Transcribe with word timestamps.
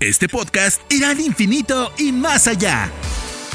Este 0.00 0.30
podcast 0.30 0.80
irá 0.90 1.10
al 1.10 1.20
infinito 1.20 1.92
y 1.98 2.10
más 2.10 2.46
allá. 2.46 2.90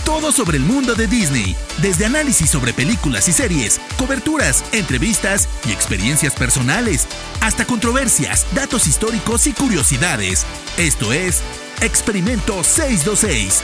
Todo 0.05 0.31
sobre 0.31 0.57
el 0.57 0.63
mundo 0.63 0.93
de 0.93 1.07
Disney, 1.07 1.55
desde 1.81 2.05
análisis 2.05 2.51
sobre 2.51 2.71
películas 2.71 3.27
y 3.27 3.31
series, 3.31 3.81
coberturas, 3.97 4.63
entrevistas 4.71 5.49
y 5.67 5.71
experiencias 5.71 6.35
personales, 6.35 7.07
hasta 7.41 7.65
controversias, 7.65 8.45
datos 8.53 8.85
históricos 8.85 9.47
y 9.47 9.53
curiosidades. 9.53 10.45
Esto 10.77 11.13
es 11.13 11.41
Experimento 11.81 12.63
626 12.63 13.63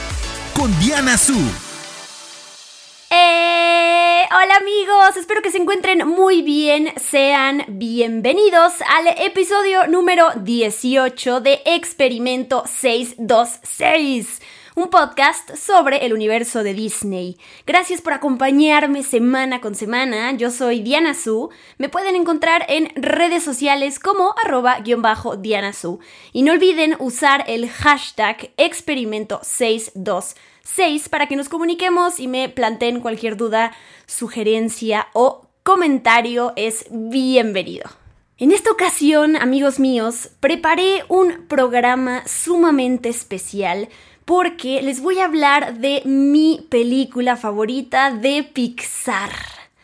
con 0.55 0.77
Diana 0.79 1.19
Su. 1.19 1.70
Hola 4.33 4.55
amigos, 4.55 5.17
espero 5.17 5.41
que 5.41 5.51
se 5.51 5.57
encuentren 5.57 6.07
muy 6.07 6.41
bien. 6.41 6.93
Sean 6.95 7.65
bienvenidos 7.67 8.75
al 8.87 9.09
episodio 9.17 9.87
número 9.87 10.29
18 10.37 11.41
de 11.41 11.61
Experimento 11.65 12.63
626 12.65 14.39
un 14.73 14.89
podcast 14.89 15.53
sobre 15.57 16.05
el 16.05 16.13
universo 16.13 16.63
de 16.63 16.73
Disney. 16.73 17.37
Gracias 17.67 18.01
por 18.01 18.13
acompañarme 18.13 19.03
semana 19.03 19.59
con 19.59 19.75
semana. 19.75 20.31
Yo 20.31 20.49
soy 20.49 20.79
Diana 20.79 21.13
Su. 21.13 21.49
Me 21.77 21.89
pueden 21.89 22.15
encontrar 22.15 22.65
en 22.69 22.89
redes 22.95 23.43
sociales 23.43 23.99
como 23.99 24.33
arroba-diana 24.41 25.73
Su. 25.73 25.99
Y 26.31 26.43
no 26.43 26.53
olviden 26.53 26.95
usar 26.99 27.43
el 27.47 27.69
hashtag 27.69 28.51
experimento626 30.63 31.09
para 31.09 31.27
que 31.27 31.35
nos 31.35 31.49
comuniquemos 31.49 32.19
y 32.19 32.27
me 32.27 32.49
planteen 32.49 32.99
cualquier 32.99 33.37
duda, 33.37 33.71
sugerencia 34.05 35.07
o 35.13 35.47
comentario. 35.63 36.53
Es 36.55 36.85
bienvenido. 36.89 37.89
En 38.37 38.51
esta 38.51 38.71
ocasión, 38.71 39.35
amigos 39.35 39.79
míos, 39.79 40.29
preparé 40.39 41.03
un 41.07 41.45
programa 41.47 42.23
sumamente 42.27 43.09
especial 43.09 43.89
porque 44.25 44.81
les 44.81 45.01
voy 45.01 45.19
a 45.19 45.25
hablar 45.25 45.77
de 45.77 46.01
mi 46.05 46.65
película 46.69 47.35
favorita 47.35 48.11
de 48.11 48.43
Pixar. 48.43 49.31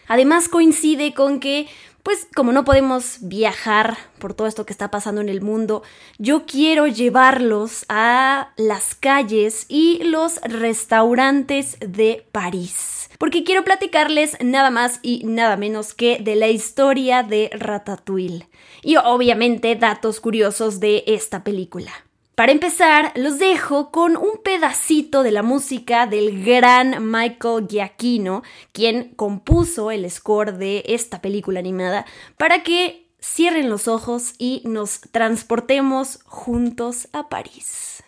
Además 0.07 0.47
coincide 0.47 1.13
con 1.13 1.39
que, 1.39 1.67
pues 2.07 2.25
como 2.33 2.53
no 2.53 2.63
podemos 2.63 3.17
viajar 3.19 3.97
por 4.17 4.33
todo 4.33 4.47
esto 4.47 4.65
que 4.65 4.71
está 4.71 4.89
pasando 4.89 5.19
en 5.19 5.27
el 5.27 5.41
mundo, 5.41 5.83
yo 6.17 6.45
quiero 6.45 6.87
llevarlos 6.87 7.83
a 7.89 8.53
las 8.55 8.95
calles 8.95 9.65
y 9.67 10.01
los 10.03 10.39
restaurantes 10.39 11.75
de 11.81 12.25
París. 12.31 13.09
Porque 13.17 13.43
quiero 13.43 13.65
platicarles 13.65 14.37
nada 14.39 14.69
más 14.69 15.01
y 15.01 15.25
nada 15.25 15.57
menos 15.57 15.93
que 15.93 16.19
de 16.19 16.37
la 16.37 16.47
historia 16.47 17.23
de 17.23 17.49
Ratatouille. 17.51 18.47
Y 18.83 18.95
obviamente 18.95 19.75
datos 19.75 20.21
curiosos 20.21 20.79
de 20.79 21.03
esta 21.07 21.43
película. 21.43 21.91
Para 22.37 22.51
empezar, 22.51 23.13
los 23.15 23.39
dejo 23.39 23.89
con 23.89 24.15
un 24.15 24.37
pedacito 24.43 25.23
de 25.23 25.31
la 25.31 25.41
música 25.41 26.05
del 26.05 26.45
gran 26.45 27.09
Michael 27.09 27.65
Giacchino, 27.67 28.43
quien 28.73 29.15
compuso 29.15 29.89
el 29.89 30.07
score 30.11 30.55
de 30.55 30.83
esta 30.85 31.19
película 31.19 31.59
animada, 31.59 32.05
para 32.37 32.61
que 32.61 33.07
cierren 33.19 33.71
los 33.71 33.87
ojos 33.87 34.35
y 34.37 34.61
nos 34.65 35.01
transportemos 35.11 36.19
juntos 36.25 37.07
a 37.11 37.27
París. 37.27 38.03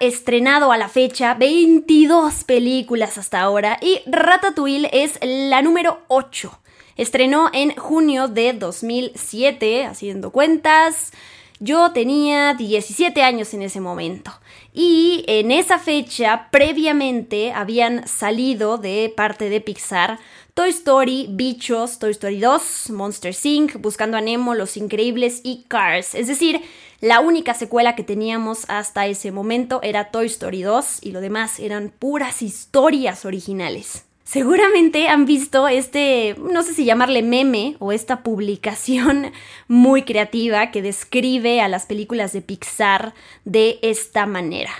Estrenado 0.00 0.72
a 0.72 0.78
la 0.78 0.88
fecha 0.88 1.34
22 1.34 2.44
películas 2.44 3.18
hasta 3.18 3.40
ahora 3.40 3.78
y 3.80 4.00
Ratatouille 4.06 4.88
es 4.92 5.18
la 5.22 5.62
número 5.62 6.00
8. 6.08 6.58
Estrenó 6.96 7.50
en 7.52 7.74
junio 7.76 8.28
de 8.28 8.52
2007, 8.52 9.86
haciendo 9.86 10.30
cuentas. 10.30 11.12
Yo 11.60 11.92
tenía 11.92 12.54
17 12.54 13.22
años 13.22 13.54
en 13.54 13.62
ese 13.62 13.80
momento. 13.80 14.32
Y 14.72 15.24
en 15.26 15.50
esa 15.50 15.78
fecha, 15.78 16.48
previamente, 16.50 17.52
habían 17.52 18.06
salido 18.06 18.78
de 18.78 19.12
parte 19.16 19.48
de 19.48 19.60
Pixar 19.60 20.18
Toy 20.58 20.70
Story, 20.70 21.28
Bichos, 21.30 22.00
Toy 22.00 22.10
Story 22.10 22.40
2, 22.40 22.90
Monster 22.90 23.32
Inc., 23.44 23.76
Buscando 23.76 24.16
a 24.16 24.20
Nemo, 24.20 24.56
Los 24.56 24.76
Increíbles 24.76 25.40
y 25.44 25.62
Cars. 25.68 26.16
Es 26.16 26.26
decir, 26.26 26.60
la 27.00 27.20
única 27.20 27.54
secuela 27.54 27.94
que 27.94 28.02
teníamos 28.02 28.64
hasta 28.66 29.06
ese 29.06 29.30
momento 29.30 29.78
era 29.84 30.10
Toy 30.10 30.26
Story 30.26 30.62
2 30.62 30.98
y 31.02 31.12
lo 31.12 31.20
demás 31.20 31.60
eran 31.60 31.92
puras 31.96 32.42
historias 32.42 33.24
originales. 33.24 34.04
Seguramente 34.24 35.06
han 35.06 35.26
visto 35.26 35.68
este, 35.68 36.34
no 36.42 36.64
sé 36.64 36.74
si 36.74 36.84
llamarle 36.84 37.22
meme 37.22 37.76
o 37.78 37.92
esta 37.92 38.24
publicación 38.24 39.30
muy 39.68 40.02
creativa 40.02 40.72
que 40.72 40.82
describe 40.82 41.60
a 41.60 41.68
las 41.68 41.86
películas 41.86 42.32
de 42.32 42.42
Pixar 42.42 43.14
de 43.44 43.78
esta 43.82 44.26
manera. 44.26 44.72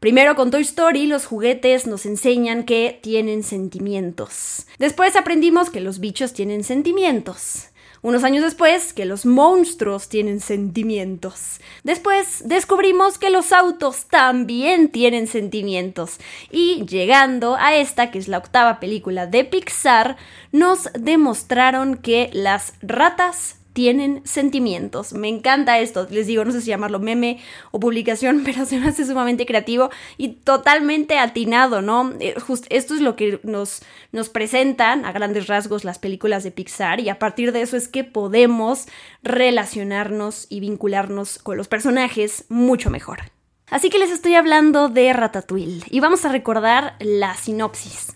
Primero 0.00 0.36
con 0.36 0.52
Toy 0.52 0.62
Story 0.62 1.06
los 1.06 1.26
juguetes 1.26 1.88
nos 1.88 2.06
enseñan 2.06 2.62
que 2.62 3.00
tienen 3.02 3.42
sentimientos. 3.42 4.66
Después 4.78 5.16
aprendimos 5.16 5.70
que 5.70 5.80
los 5.80 5.98
bichos 5.98 6.32
tienen 6.32 6.62
sentimientos. 6.62 7.70
Unos 8.00 8.22
años 8.22 8.44
después, 8.44 8.92
que 8.92 9.06
los 9.06 9.26
monstruos 9.26 10.08
tienen 10.08 10.38
sentimientos. 10.38 11.60
Después 11.82 12.46
descubrimos 12.46 13.18
que 13.18 13.30
los 13.30 13.50
autos 13.50 14.06
también 14.06 14.90
tienen 14.90 15.26
sentimientos. 15.26 16.18
Y 16.52 16.86
llegando 16.86 17.56
a 17.56 17.74
esta, 17.74 18.12
que 18.12 18.20
es 18.20 18.28
la 18.28 18.38
octava 18.38 18.78
película 18.78 19.26
de 19.26 19.44
Pixar, 19.44 20.16
nos 20.52 20.90
demostraron 20.94 21.96
que 21.96 22.30
las 22.32 22.74
ratas 22.82 23.57
tienen 23.78 24.22
sentimientos. 24.24 25.12
Me 25.12 25.28
encanta 25.28 25.78
esto. 25.78 26.08
Les 26.10 26.26
digo, 26.26 26.44
no 26.44 26.50
sé 26.50 26.62
si 26.62 26.66
llamarlo 26.66 26.98
meme 26.98 27.38
o 27.70 27.78
publicación, 27.78 28.42
pero 28.44 28.66
se 28.66 28.80
me 28.80 28.88
hace 28.88 29.06
sumamente 29.06 29.46
creativo 29.46 29.88
y 30.16 30.30
totalmente 30.30 31.20
atinado, 31.20 31.80
¿no? 31.80 32.12
Eh, 32.18 32.34
esto 32.70 32.94
es 32.94 33.00
lo 33.00 33.14
que 33.14 33.38
nos, 33.44 33.82
nos 34.10 34.30
presentan 34.30 35.04
a 35.04 35.12
grandes 35.12 35.46
rasgos 35.46 35.84
las 35.84 36.00
películas 36.00 36.42
de 36.42 36.50
Pixar 36.50 36.98
y 36.98 37.08
a 37.08 37.20
partir 37.20 37.52
de 37.52 37.62
eso 37.62 37.76
es 37.76 37.86
que 37.86 38.02
podemos 38.02 38.86
relacionarnos 39.22 40.48
y 40.48 40.58
vincularnos 40.58 41.38
con 41.38 41.56
los 41.56 41.68
personajes 41.68 42.46
mucho 42.48 42.90
mejor. 42.90 43.30
Así 43.70 43.90
que 43.90 44.00
les 44.00 44.10
estoy 44.10 44.34
hablando 44.34 44.88
de 44.88 45.12
Ratatouille 45.12 45.84
y 45.88 46.00
vamos 46.00 46.24
a 46.24 46.32
recordar 46.32 46.96
la 46.98 47.36
sinopsis. 47.36 48.08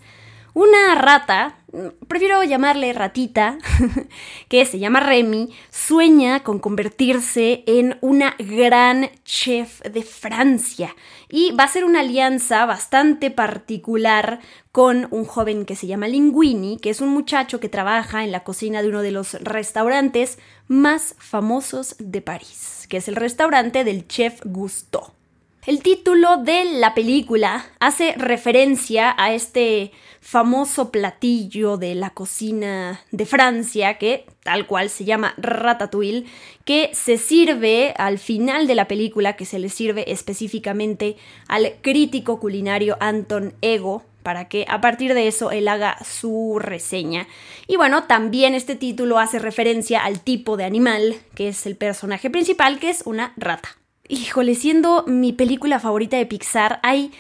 Una 0.55 0.97
rata, 0.97 1.62
prefiero 2.09 2.43
llamarle 2.43 2.93
ratita, 2.93 3.59
que 4.49 4.65
se 4.67 4.79
llama 4.79 5.01
Remy, 5.01 5.51
sueña 5.71 6.43
con 6.43 6.59
convertirse 6.59 7.65
en 7.67 7.99
una 8.01 8.35
gran 8.39 9.11
chef 9.25 9.81
de 9.83 10.03
Francia 10.03 10.95
y 11.29 11.53
va 11.53 11.65
a 11.65 11.69
ser 11.69 11.85
una 11.85 12.01
alianza 12.01 12.67
bastante 12.67 13.31
particular 13.31 14.41
con 14.71 15.09
un 15.11 15.25
joven 15.25 15.65
que 15.65 15.77
se 15.77 15.87
llama 15.87 16.09
Linguini, 16.09 16.79
que 16.79 16.91
es 16.91 17.01
un 17.01 17.09
muchacho 17.09 17.61
que 17.61 17.69
trabaja 17.69 18.25
en 18.25 18.33
la 18.33 18.45
cocina 18.45 18.83
de 18.83 18.89
uno 18.89 19.03
de 19.03 19.13
los 19.13 19.35
restaurantes 19.43 20.39
más 20.69 21.15
famosos 21.19 21.97
de 21.99 22.21
París, 22.21 22.87
que 22.89 22.99
es 22.99 23.09
el 23.09 23.17
restaurante 23.17 23.85
del 23.85 24.07
chef 24.07 24.41
Gusteau. 24.45 25.22
El 25.65 25.81
título 25.81 26.39
de 26.39 26.65
la 26.65 26.93
película 26.93 27.65
hace 27.79 28.15
referencia 28.17 29.15
a 29.17 29.33
este 29.33 29.93
famoso 30.21 30.91
platillo 30.91 31.77
de 31.77 31.95
la 31.95 32.11
cocina 32.11 33.01
de 33.13 33.27
Francia, 33.27 33.97
que 33.97 34.27
tal 34.43 34.67
cual 34.67 34.91
se 34.91 35.05
llama 35.05 35.35
ratatouille, 35.37 36.25
que 36.65 36.91
se 36.95 37.17
sirve 37.17 37.95
al 37.97 38.19
final 38.19 38.67
de 38.67 38.75
la 38.75 38.89
película, 38.89 39.37
que 39.37 39.45
se 39.45 39.61
le 39.61 39.69
sirve 39.69 40.11
específicamente 40.11 41.17
al 41.47 41.75
crítico 41.81 42.41
culinario 42.41 42.97
Anton 42.99 43.55
Ego, 43.61 44.03
para 44.25 44.49
que 44.49 44.67
a 44.69 44.81
partir 44.81 45.15
de 45.15 45.29
eso 45.29 45.53
él 45.53 45.69
haga 45.69 45.97
su 46.05 46.59
reseña. 46.61 47.29
Y 47.69 47.77
bueno, 47.77 48.09
también 48.09 48.57
este 48.57 48.75
título 48.75 49.21
hace 49.21 49.39
referencia 49.39 50.03
al 50.03 50.23
tipo 50.23 50.57
de 50.57 50.65
animal, 50.65 51.15
que 51.37 51.47
es 51.47 51.67
el 51.67 51.77
personaje 51.77 52.31
principal, 52.31 52.81
que 52.81 52.91
es 52.91 53.03
una 53.07 53.33
rata 53.37 53.77
híjole, 54.13 54.55
siendo 54.55 55.05
mi 55.07 55.33
película 55.33 55.81
favorita 55.81 56.19
de 56.19 56.27
Pixar, 56.27 56.81
hay 56.83 57.11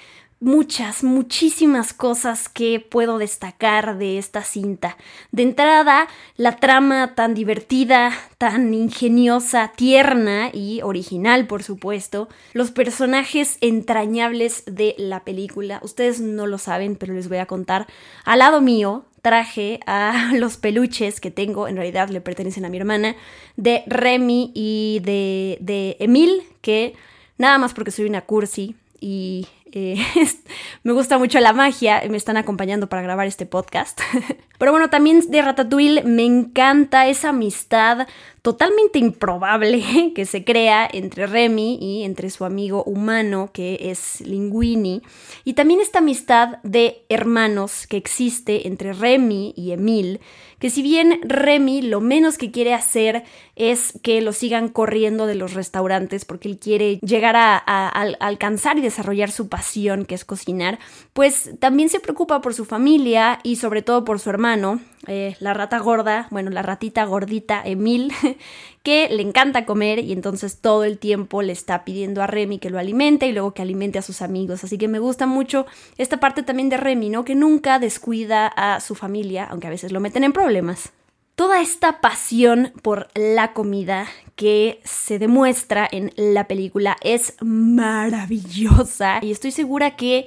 muchas, 0.42 1.04
muchísimas 1.04 1.94
cosas 1.94 2.48
que 2.48 2.80
puedo 2.80 3.18
destacar 3.18 3.96
de 3.96 4.18
esta 4.18 4.42
cinta. 4.42 4.96
De 5.30 5.44
entrada, 5.44 6.08
la 6.36 6.56
trama 6.56 7.14
tan 7.14 7.32
divertida, 7.32 8.12
tan 8.38 8.74
ingeniosa, 8.74 9.72
tierna 9.74 10.50
y 10.52 10.82
original, 10.82 11.46
por 11.46 11.62
supuesto. 11.62 12.28
Los 12.52 12.72
personajes 12.72 13.56
entrañables 13.60 14.64
de 14.66 14.96
la 14.98 15.24
película. 15.24 15.78
Ustedes 15.82 16.20
no 16.20 16.48
lo 16.48 16.58
saben, 16.58 16.96
pero 16.96 17.14
les 17.14 17.28
voy 17.28 17.38
a 17.38 17.46
contar. 17.46 17.86
Al 18.24 18.40
lado 18.40 18.60
mío 18.60 19.04
traje 19.22 19.78
a 19.86 20.32
los 20.34 20.56
peluches 20.56 21.20
que 21.20 21.30
tengo, 21.30 21.68
en 21.68 21.76
realidad 21.76 22.08
le 22.08 22.20
pertenecen 22.20 22.64
a 22.64 22.68
mi 22.68 22.78
hermana, 22.78 23.14
de 23.56 23.84
Remy 23.86 24.50
y 24.54 25.00
de, 25.04 25.58
de 25.60 25.96
Emil, 26.00 26.42
que 26.60 26.94
nada 27.38 27.58
más 27.58 27.74
porque 27.74 27.92
soy 27.92 28.06
una 28.06 28.22
cursi 28.22 28.74
y 29.00 29.46
eh, 29.72 29.96
me 30.82 30.92
gusta 30.92 31.19
mucho 31.19 31.40
la 31.40 31.52
magia, 31.52 32.02
me 32.08 32.16
están 32.16 32.36
acompañando 32.36 32.88
para 32.88 33.02
grabar 33.02 33.26
este 33.26 33.46
podcast. 33.46 34.00
Pero 34.58 34.70
bueno, 34.70 34.90
también 34.90 35.28
de 35.28 35.42
Ratatouille 35.42 36.04
me 36.04 36.24
encanta 36.24 37.08
esa 37.08 37.30
amistad 37.30 38.06
totalmente 38.42 38.98
improbable 38.98 40.12
que 40.14 40.24
se 40.26 40.44
crea 40.44 40.88
entre 40.92 41.26
Remy 41.26 41.78
y 41.80 42.04
entre 42.04 42.30
su 42.30 42.44
amigo 42.44 42.84
humano 42.84 43.50
que 43.52 43.90
es 43.90 44.20
Linguini. 44.20 45.02
Y 45.44 45.54
también 45.54 45.80
esta 45.80 45.98
amistad 45.98 46.58
de 46.62 47.04
hermanos 47.08 47.86
que 47.86 47.96
existe 47.96 48.69
entre 48.69 48.92
Remy 48.92 49.54
y 49.56 49.72
Emil, 49.72 50.20
que 50.62 50.70
si 50.70 50.80
bien 50.80 51.18
Remy 51.24 51.82
lo 51.82 52.00
menos 52.00 52.38
que 52.38 52.52
quiere 52.52 52.72
hacer 52.72 53.24
es 53.56 53.98
que 54.04 54.20
lo 54.20 54.32
sigan 54.32 54.68
corriendo 54.68 55.26
de 55.26 55.34
los 55.34 55.54
restaurantes 55.54 56.24
porque 56.24 56.48
él 56.48 56.56
quiere 56.56 57.00
llegar 57.00 57.34
a, 57.34 57.88
alcanzar 58.20 58.78
y 58.78 58.80
desarrollar 58.80 59.32
su 59.32 59.48
pasión 59.48 60.04
que 60.04 60.14
es 60.14 60.24
cocinar, 60.24 60.78
pues 61.14 61.50
también 61.58 61.88
se 61.88 61.98
preocupa 61.98 62.40
por 62.40 62.54
su 62.54 62.64
familia 62.64 63.40
y 63.42 63.56
sobre 63.56 63.82
todo 63.82 64.04
por 64.04 64.20
su 64.20 64.30
hermano, 64.30 64.78
la 65.06 65.54
rata 65.54 65.78
gorda, 65.78 66.28
bueno, 66.31 66.50
la 66.50 66.62
ratita 66.62 67.04
gordita 67.04 67.60
Emil, 67.64 68.12
que 68.82 69.08
le 69.10 69.22
encanta 69.22 69.64
comer 69.64 69.99
y 69.99 70.12
entonces 70.12 70.58
todo 70.60 70.84
el 70.84 70.99
tiempo 70.99 71.43
le 71.43 71.52
está 71.52 71.84
pidiendo 71.84 72.22
a 72.22 72.26
Remy 72.26 72.58
que 72.58 72.70
lo 72.70 72.78
alimente 72.78 73.26
y 73.26 73.32
luego 73.32 73.52
que 73.52 73.62
alimente 73.62 73.99
a 73.99 74.02
sus 74.02 74.22
amigos. 74.22 74.64
Así 74.64 74.78
que 74.78 74.88
me 74.88 74.99
gusta 74.99 75.26
mucho 75.26 75.66
esta 75.99 76.20
parte 76.20 76.43
también 76.43 76.69
de 76.69 76.76
Remy, 76.76 77.10
¿no? 77.10 77.25
Que 77.25 77.34
nunca 77.34 77.78
descuida 77.78 78.46
a 78.46 78.81
su 78.81 78.94
familia, 78.94 79.46
aunque 79.50 79.66
a 79.66 79.70
veces 79.70 79.93
lo 79.93 80.00
meten 80.00 80.25
en 80.25 80.32
problemas. 80.32 80.93
Toda 81.34 81.60
esta 81.62 82.00
pasión 82.00 82.72
por 82.82 83.08
la 83.14 83.55
comida 83.55 84.06
que 84.37 84.81
se 84.84 85.19
demuestra 85.19 85.88
en 85.90 86.12
la 86.16 86.46
película 86.46 86.96
es 87.02 87.34
maravillosa 87.40 89.19
y 89.22 89.32
estoy 89.32 89.50
segura 89.50 89.96
que 89.96 90.26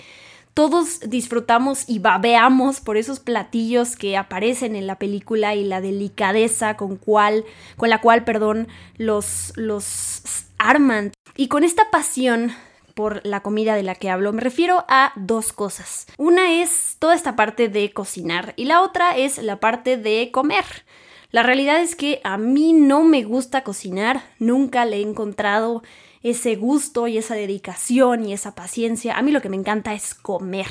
todos 0.55 1.01
disfrutamos 1.01 1.83
y 1.87 1.99
babeamos 1.99 2.79
por 2.79 2.95
esos 2.95 3.19
platillos 3.19 3.97
que 3.97 4.15
aparecen 4.15 4.77
en 4.77 4.87
la 4.87 4.97
película 4.97 5.53
y 5.53 5.65
la 5.65 5.81
delicadeza 5.81 6.77
con, 6.77 6.95
cual, 6.95 7.43
con 7.75 7.89
la 7.89 7.99
cual 7.99 8.23
perdón, 8.23 8.69
los, 8.97 9.51
los 9.57 10.21
arman. 10.57 11.11
Y 11.35 11.49
con 11.49 11.65
esta 11.65 11.91
pasión 11.91 12.53
por 12.93 13.19
la 13.25 13.41
comida 13.41 13.75
de 13.75 13.83
la 13.83 13.95
que 13.95 14.09
hablo, 14.09 14.31
me 14.31 14.39
refiero 14.39 14.85
a 14.87 15.11
dos 15.17 15.51
cosas. 15.51 16.07
Una 16.17 16.61
es 16.61 16.95
toda 16.99 17.15
esta 17.15 17.35
parte 17.35 17.67
de 17.67 17.91
cocinar 17.91 18.53
y 18.55 18.63
la 18.63 18.81
otra 18.81 19.17
es 19.17 19.37
la 19.39 19.59
parte 19.59 19.97
de 19.97 20.29
comer. 20.31 20.63
La 21.31 21.43
realidad 21.43 21.81
es 21.81 21.97
que 21.97 22.21
a 22.23 22.37
mí 22.37 22.71
no 22.71 23.03
me 23.03 23.25
gusta 23.25 23.65
cocinar, 23.65 24.23
nunca 24.39 24.85
le 24.85 24.99
he 24.99 25.01
encontrado 25.01 25.83
ese 26.25 26.55
gusto 26.55 27.07
y 27.07 27.19
esa 27.19 27.35
dedicación 27.35 28.25
y 28.25 28.33
esa 28.33 28.55
paciencia. 28.55 29.15
A 29.15 29.21
mí 29.21 29.31
lo 29.31 29.43
que 29.43 29.49
me 29.49 29.57
encanta 29.57 29.93
es 29.93 30.15
comer 30.15 30.65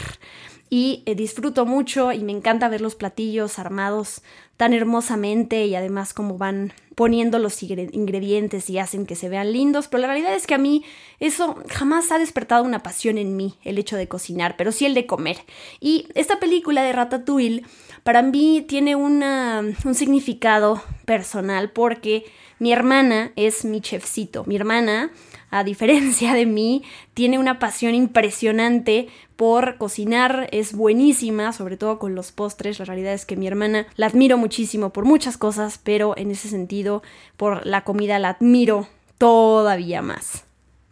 y 0.68 1.04
eh, 1.06 1.14
disfruto 1.14 1.64
mucho 1.64 2.10
y 2.10 2.24
me 2.24 2.32
encanta 2.32 2.68
ver 2.68 2.80
los 2.80 2.96
platillos 2.96 3.60
armados 3.60 4.22
tan 4.56 4.72
hermosamente 4.72 5.64
y 5.66 5.76
además 5.76 6.12
como 6.12 6.38
van 6.38 6.72
poniendo 6.96 7.38
los 7.38 7.62
ingredientes 7.62 8.68
y 8.68 8.78
hacen 8.78 9.06
que 9.06 9.14
se 9.14 9.28
vean 9.28 9.52
lindos, 9.52 9.86
pero 9.86 10.00
la 10.00 10.08
realidad 10.08 10.34
es 10.34 10.48
que 10.48 10.54
a 10.54 10.58
mí 10.58 10.84
eso 11.20 11.56
jamás 11.68 12.10
ha 12.10 12.18
despertado 12.18 12.64
una 12.64 12.82
pasión 12.82 13.18
en 13.18 13.36
mí, 13.36 13.54
el 13.62 13.78
hecho 13.78 13.96
de 13.96 14.08
cocinar, 14.08 14.56
pero 14.56 14.72
sí 14.72 14.86
el 14.86 14.94
de 14.94 15.06
comer. 15.06 15.38
Y 15.78 16.08
esta 16.14 16.40
película 16.40 16.82
de 16.82 16.92
Ratatouille 16.92 17.64
para 18.02 18.22
mí 18.22 18.64
tiene 18.66 18.96
una, 18.96 19.62
un 19.84 19.94
significado 19.94 20.82
personal 21.04 21.70
porque 21.70 22.24
mi 22.58 22.72
hermana 22.72 23.32
es 23.36 23.64
mi 23.64 23.80
chefcito, 23.80 24.44
mi 24.46 24.56
hermana 24.56 25.10
a 25.54 25.62
diferencia 25.62 26.34
de 26.34 26.46
mí, 26.46 26.82
tiene 27.14 27.38
una 27.38 27.60
pasión 27.60 27.94
impresionante 27.94 29.06
por 29.36 29.78
cocinar, 29.78 30.48
es 30.50 30.74
buenísima, 30.74 31.52
sobre 31.52 31.76
todo 31.76 32.00
con 32.00 32.16
los 32.16 32.32
postres. 32.32 32.80
La 32.80 32.86
realidad 32.86 33.12
es 33.12 33.24
que 33.24 33.36
mi 33.36 33.46
hermana 33.46 33.86
la 33.94 34.06
admiro 34.06 34.36
muchísimo 34.36 34.90
por 34.90 35.04
muchas 35.04 35.38
cosas, 35.38 35.78
pero 35.78 36.14
en 36.16 36.32
ese 36.32 36.48
sentido, 36.48 37.04
por 37.36 37.64
la 37.64 37.84
comida 37.84 38.18
la 38.18 38.30
admiro 38.30 38.88
todavía 39.16 40.02
más. 40.02 40.44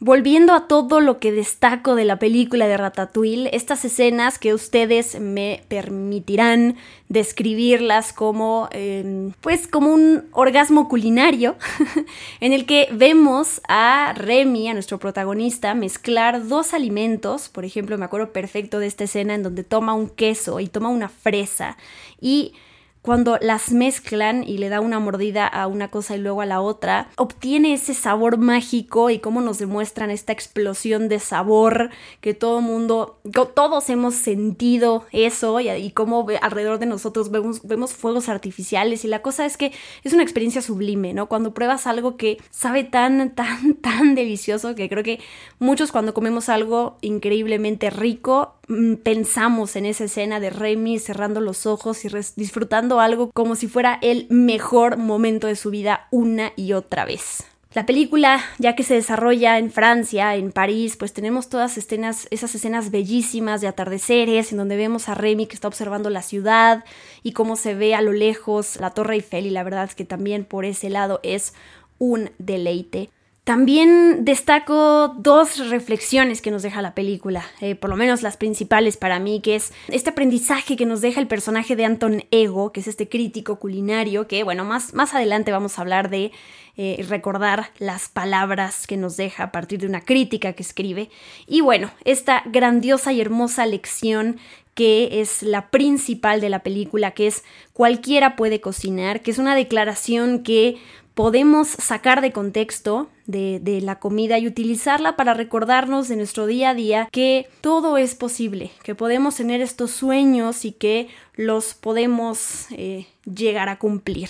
Volviendo 0.04 0.52
a 0.52 0.66
todo 0.66 0.98
lo 0.98 1.20
que 1.20 1.30
destaco 1.30 1.94
de 1.94 2.04
la 2.04 2.18
película 2.18 2.66
de 2.66 2.76
Ratatouille, 2.76 3.54
estas 3.54 3.84
escenas 3.84 4.40
que 4.40 4.52
ustedes 4.52 5.20
me 5.20 5.62
permitirán 5.68 6.74
describirlas 7.08 8.12
como, 8.12 8.68
em, 8.72 9.30
pues, 9.40 9.68
como 9.68 9.92
un 9.92 10.24
orgasmo 10.32 10.88
culinario, 10.88 11.54
en 12.40 12.52
el 12.52 12.66
que 12.66 12.88
vemos 12.90 13.60
a 13.68 14.12
Remy, 14.16 14.70
a 14.70 14.74
nuestro 14.74 14.98
protagonista, 14.98 15.72
mezclar 15.76 16.48
dos 16.48 16.74
alimentos. 16.74 17.48
Por 17.48 17.64
ejemplo, 17.64 17.96
me 17.96 18.04
acuerdo 18.04 18.32
perfecto 18.32 18.80
de 18.80 18.88
esta 18.88 19.04
escena 19.04 19.36
en 19.36 19.44
donde 19.44 19.62
toma 19.62 19.94
un 19.94 20.08
queso 20.08 20.58
y 20.58 20.66
toma 20.66 20.88
una 20.88 21.10
fresa 21.10 21.76
y 22.20 22.54
cuando 23.02 23.36
las 23.40 23.72
mezclan 23.72 24.44
y 24.44 24.58
le 24.58 24.68
da 24.68 24.80
una 24.80 25.00
mordida 25.00 25.46
a 25.46 25.66
una 25.66 25.90
cosa 25.90 26.14
y 26.16 26.20
luego 26.20 26.40
a 26.40 26.46
la 26.46 26.60
otra, 26.60 27.10
obtiene 27.16 27.74
ese 27.74 27.94
sabor 27.94 28.38
mágico 28.38 29.10
y 29.10 29.18
cómo 29.18 29.40
nos 29.40 29.58
demuestran 29.58 30.10
esta 30.10 30.32
explosión 30.32 31.08
de 31.08 31.18
sabor 31.18 31.90
que 32.20 32.32
todo 32.32 32.60
mundo, 32.60 33.18
todos 33.54 33.90
hemos 33.90 34.14
sentido 34.14 35.04
eso 35.10 35.58
y, 35.60 35.90
cómo 35.90 36.26
alrededor 36.40 36.78
de 36.78 36.86
nosotros 36.86 37.30
vemos, 37.30 37.62
vemos 37.64 37.92
fuegos 37.92 38.28
artificiales 38.28 39.04
y 39.04 39.08
la 39.08 39.20
cosa 39.20 39.46
es 39.46 39.56
que 39.56 39.72
es 40.04 40.12
una 40.12 40.22
experiencia 40.22 40.62
sublime, 40.62 41.12
¿no? 41.12 41.26
Cuando 41.26 41.52
pruebas 41.52 41.88
algo 41.88 42.16
que 42.16 42.38
sabe 42.50 42.84
tan, 42.84 43.34
tan, 43.34 43.74
tan 43.74 44.14
delicioso 44.14 44.74
que 44.76 44.88
creo 44.88 45.02
que 45.02 45.20
muchos 45.58 45.90
cuando 45.90 46.14
comemos 46.14 46.48
algo 46.48 46.98
increíblemente 47.00 47.90
rico, 47.90 48.54
pensamos 49.02 49.76
en 49.76 49.86
esa 49.86 50.04
escena 50.04 50.40
de 50.40 50.50
Remy 50.50 50.98
cerrando 50.98 51.40
los 51.40 51.66
ojos 51.66 52.04
y 52.04 52.08
disfrutando 52.36 53.00
algo 53.00 53.30
como 53.32 53.54
si 53.54 53.68
fuera 53.68 53.98
el 54.02 54.26
mejor 54.30 54.96
momento 54.96 55.46
de 55.46 55.56
su 55.56 55.70
vida 55.70 56.08
una 56.10 56.52
y 56.56 56.72
otra 56.72 57.04
vez. 57.04 57.44
La 57.74 57.86
película, 57.86 58.44
ya 58.58 58.76
que 58.76 58.82
se 58.82 58.92
desarrolla 58.92 59.56
en 59.56 59.70
Francia, 59.70 60.36
en 60.36 60.52
París, 60.52 60.96
pues 60.98 61.14
tenemos 61.14 61.48
todas 61.48 61.78
esas 61.78 62.54
escenas 62.54 62.90
bellísimas 62.90 63.62
de 63.62 63.68
atardeceres, 63.68 64.52
en 64.52 64.58
donde 64.58 64.76
vemos 64.76 65.08
a 65.08 65.14
Remy 65.14 65.46
que 65.46 65.54
está 65.54 65.68
observando 65.68 66.10
la 66.10 66.20
ciudad 66.20 66.84
y 67.22 67.32
cómo 67.32 67.56
se 67.56 67.74
ve 67.74 67.94
a 67.94 68.02
lo 68.02 68.12
lejos 68.12 68.76
la 68.76 68.90
Torre 68.90 69.14
Eiffel 69.14 69.46
y 69.46 69.50
la 69.50 69.62
verdad 69.62 69.84
es 69.84 69.94
que 69.94 70.04
también 70.04 70.44
por 70.44 70.66
ese 70.66 70.90
lado 70.90 71.20
es 71.22 71.54
un 71.98 72.30
deleite. 72.36 73.08
También 73.44 74.24
destaco 74.24 75.08
dos 75.18 75.68
reflexiones 75.68 76.40
que 76.40 76.52
nos 76.52 76.62
deja 76.62 76.80
la 76.80 76.94
película, 76.94 77.44
eh, 77.60 77.74
por 77.74 77.90
lo 77.90 77.96
menos 77.96 78.22
las 78.22 78.36
principales 78.36 78.96
para 78.96 79.18
mí, 79.18 79.40
que 79.40 79.56
es 79.56 79.72
este 79.88 80.10
aprendizaje 80.10 80.76
que 80.76 80.86
nos 80.86 81.00
deja 81.00 81.20
el 81.20 81.26
personaje 81.26 81.74
de 81.74 81.84
Anton 81.84 82.24
Ego, 82.30 82.70
que 82.70 82.78
es 82.78 82.86
este 82.86 83.08
crítico 83.08 83.56
culinario, 83.56 84.28
que 84.28 84.44
bueno, 84.44 84.64
más, 84.64 84.94
más 84.94 85.12
adelante 85.12 85.50
vamos 85.50 85.76
a 85.76 85.82
hablar 85.82 86.08
de 86.08 86.30
eh, 86.76 87.04
recordar 87.08 87.70
las 87.80 88.08
palabras 88.08 88.86
que 88.86 88.96
nos 88.96 89.16
deja 89.16 89.42
a 89.42 89.52
partir 89.52 89.80
de 89.80 89.88
una 89.88 90.02
crítica 90.02 90.52
que 90.52 90.62
escribe. 90.62 91.10
Y 91.48 91.62
bueno, 91.62 91.90
esta 92.04 92.44
grandiosa 92.46 93.12
y 93.12 93.20
hermosa 93.20 93.66
lección 93.66 94.38
que 94.74 95.20
es 95.20 95.42
la 95.42 95.68
principal 95.68 96.40
de 96.40 96.48
la 96.48 96.60
película, 96.62 97.10
que 97.10 97.26
es 97.26 97.44
cualquiera 97.74 98.36
puede 98.36 98.60
cocinar, 98.60 99.20
que 99.20 99.30
es 99.30 99.38
una 99.38 99.54
declaración 99.54 100.42
que 100.42 100.78
podemos 101.14 101.68
sacar 101.68 102.20
de 102.20 102.32
contexto 102.32 103.08
de, 103.26 103.80
la 103.82 103.98
comida 103.98 104.38
y 104.38 104.46
utilizarla 104.46 105.16
para 105.16 105.34
recordarnos 105.34 106.08
de 106.08 106.16
nuestro 106.16 106.46
día 106.46 106.70
a 106.70 106.74
día 106.74 107.08
que 107.10 107.48
todo 107.60 107.96
es 107.96 108.14
posible, 108.14 108.70
que 108.82 108.94
podemos 108.94 109.36
tener 109.36 109.60
estos 109.60 109.90
sueños 109.90 110.64
y 110.64 110.72
que 110.72 111.08
los 111.34 111.74
podemos 111.74 112.66
eh, 112.70 113.06
llegar 113.24 113.68
a 113.68 113.78
cumplir. 113.78 114.28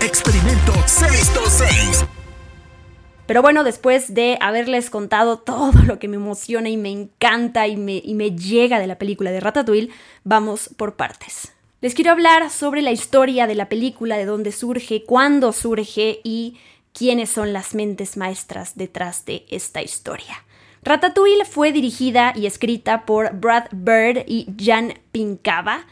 Experimento 0.00 0.72
626. 0.86 2.04
Pero 3.26 3.40
bueno, 3.40 3.64
después 3.64 4.12
de 4.12 4.36
haberles 4.40 4.90
contado 4.90 5.38
todo 5.38 5.72
lo 5.84 5.98
que 5.98 6.08
me 6.08 6.16
emociona 6.16 6.68
y 6.68 6.76
me 6.76 6.90
encanta 6.90 7.66
y 7.66 7.76
me, 7.76 8.02
y 8.04 8.14
me 8.14 8.32
llega 8.32 8.78
de 8.78 8.86
la 8.86 8.98
película 8.98 9.30
de 9.30 9.40
Ratatouille, 9.40 9.90
vamos 10.24 10.70
por 10.76 10.96
partes. 10.96 11.53
Les 11.84 11.94
quiero 11.94 12.12
hablar 12.12 12.48
sobre 12.48 12.80
la 12.80 12.92
historia 12.92 13.46
de 13.46 13.54
la 13.54 13.68
película, 13.68 14.16
de 14.16 14.24
dónde 14.24 14.52
surge, 14.52 15.04
cuándo 15.04 15.52
surge 15.52 16.20
y 16.24 16.56
quiénes 16.94 17.28
son 17.28 17.52
las 17.52 17.74
mentes 17.74 18.16
maestras 18.16 18.74
detrás 18.74 19.26
de 19.26 19.44
esta 19.50 19.82
historia. 19.82 20.46
Ratatouille 20.82 21.44
fue 21.44 21.72
dirigida 21.72 22.32
y 22.34 22.46
escrita 22.46 23.04
por 23.04 23.34
Brad 23.34 23.64
Bird 23.72 24.24
y 24.26 24.46
Jan 24.58 24.94
Pinkava. 25.12 25.84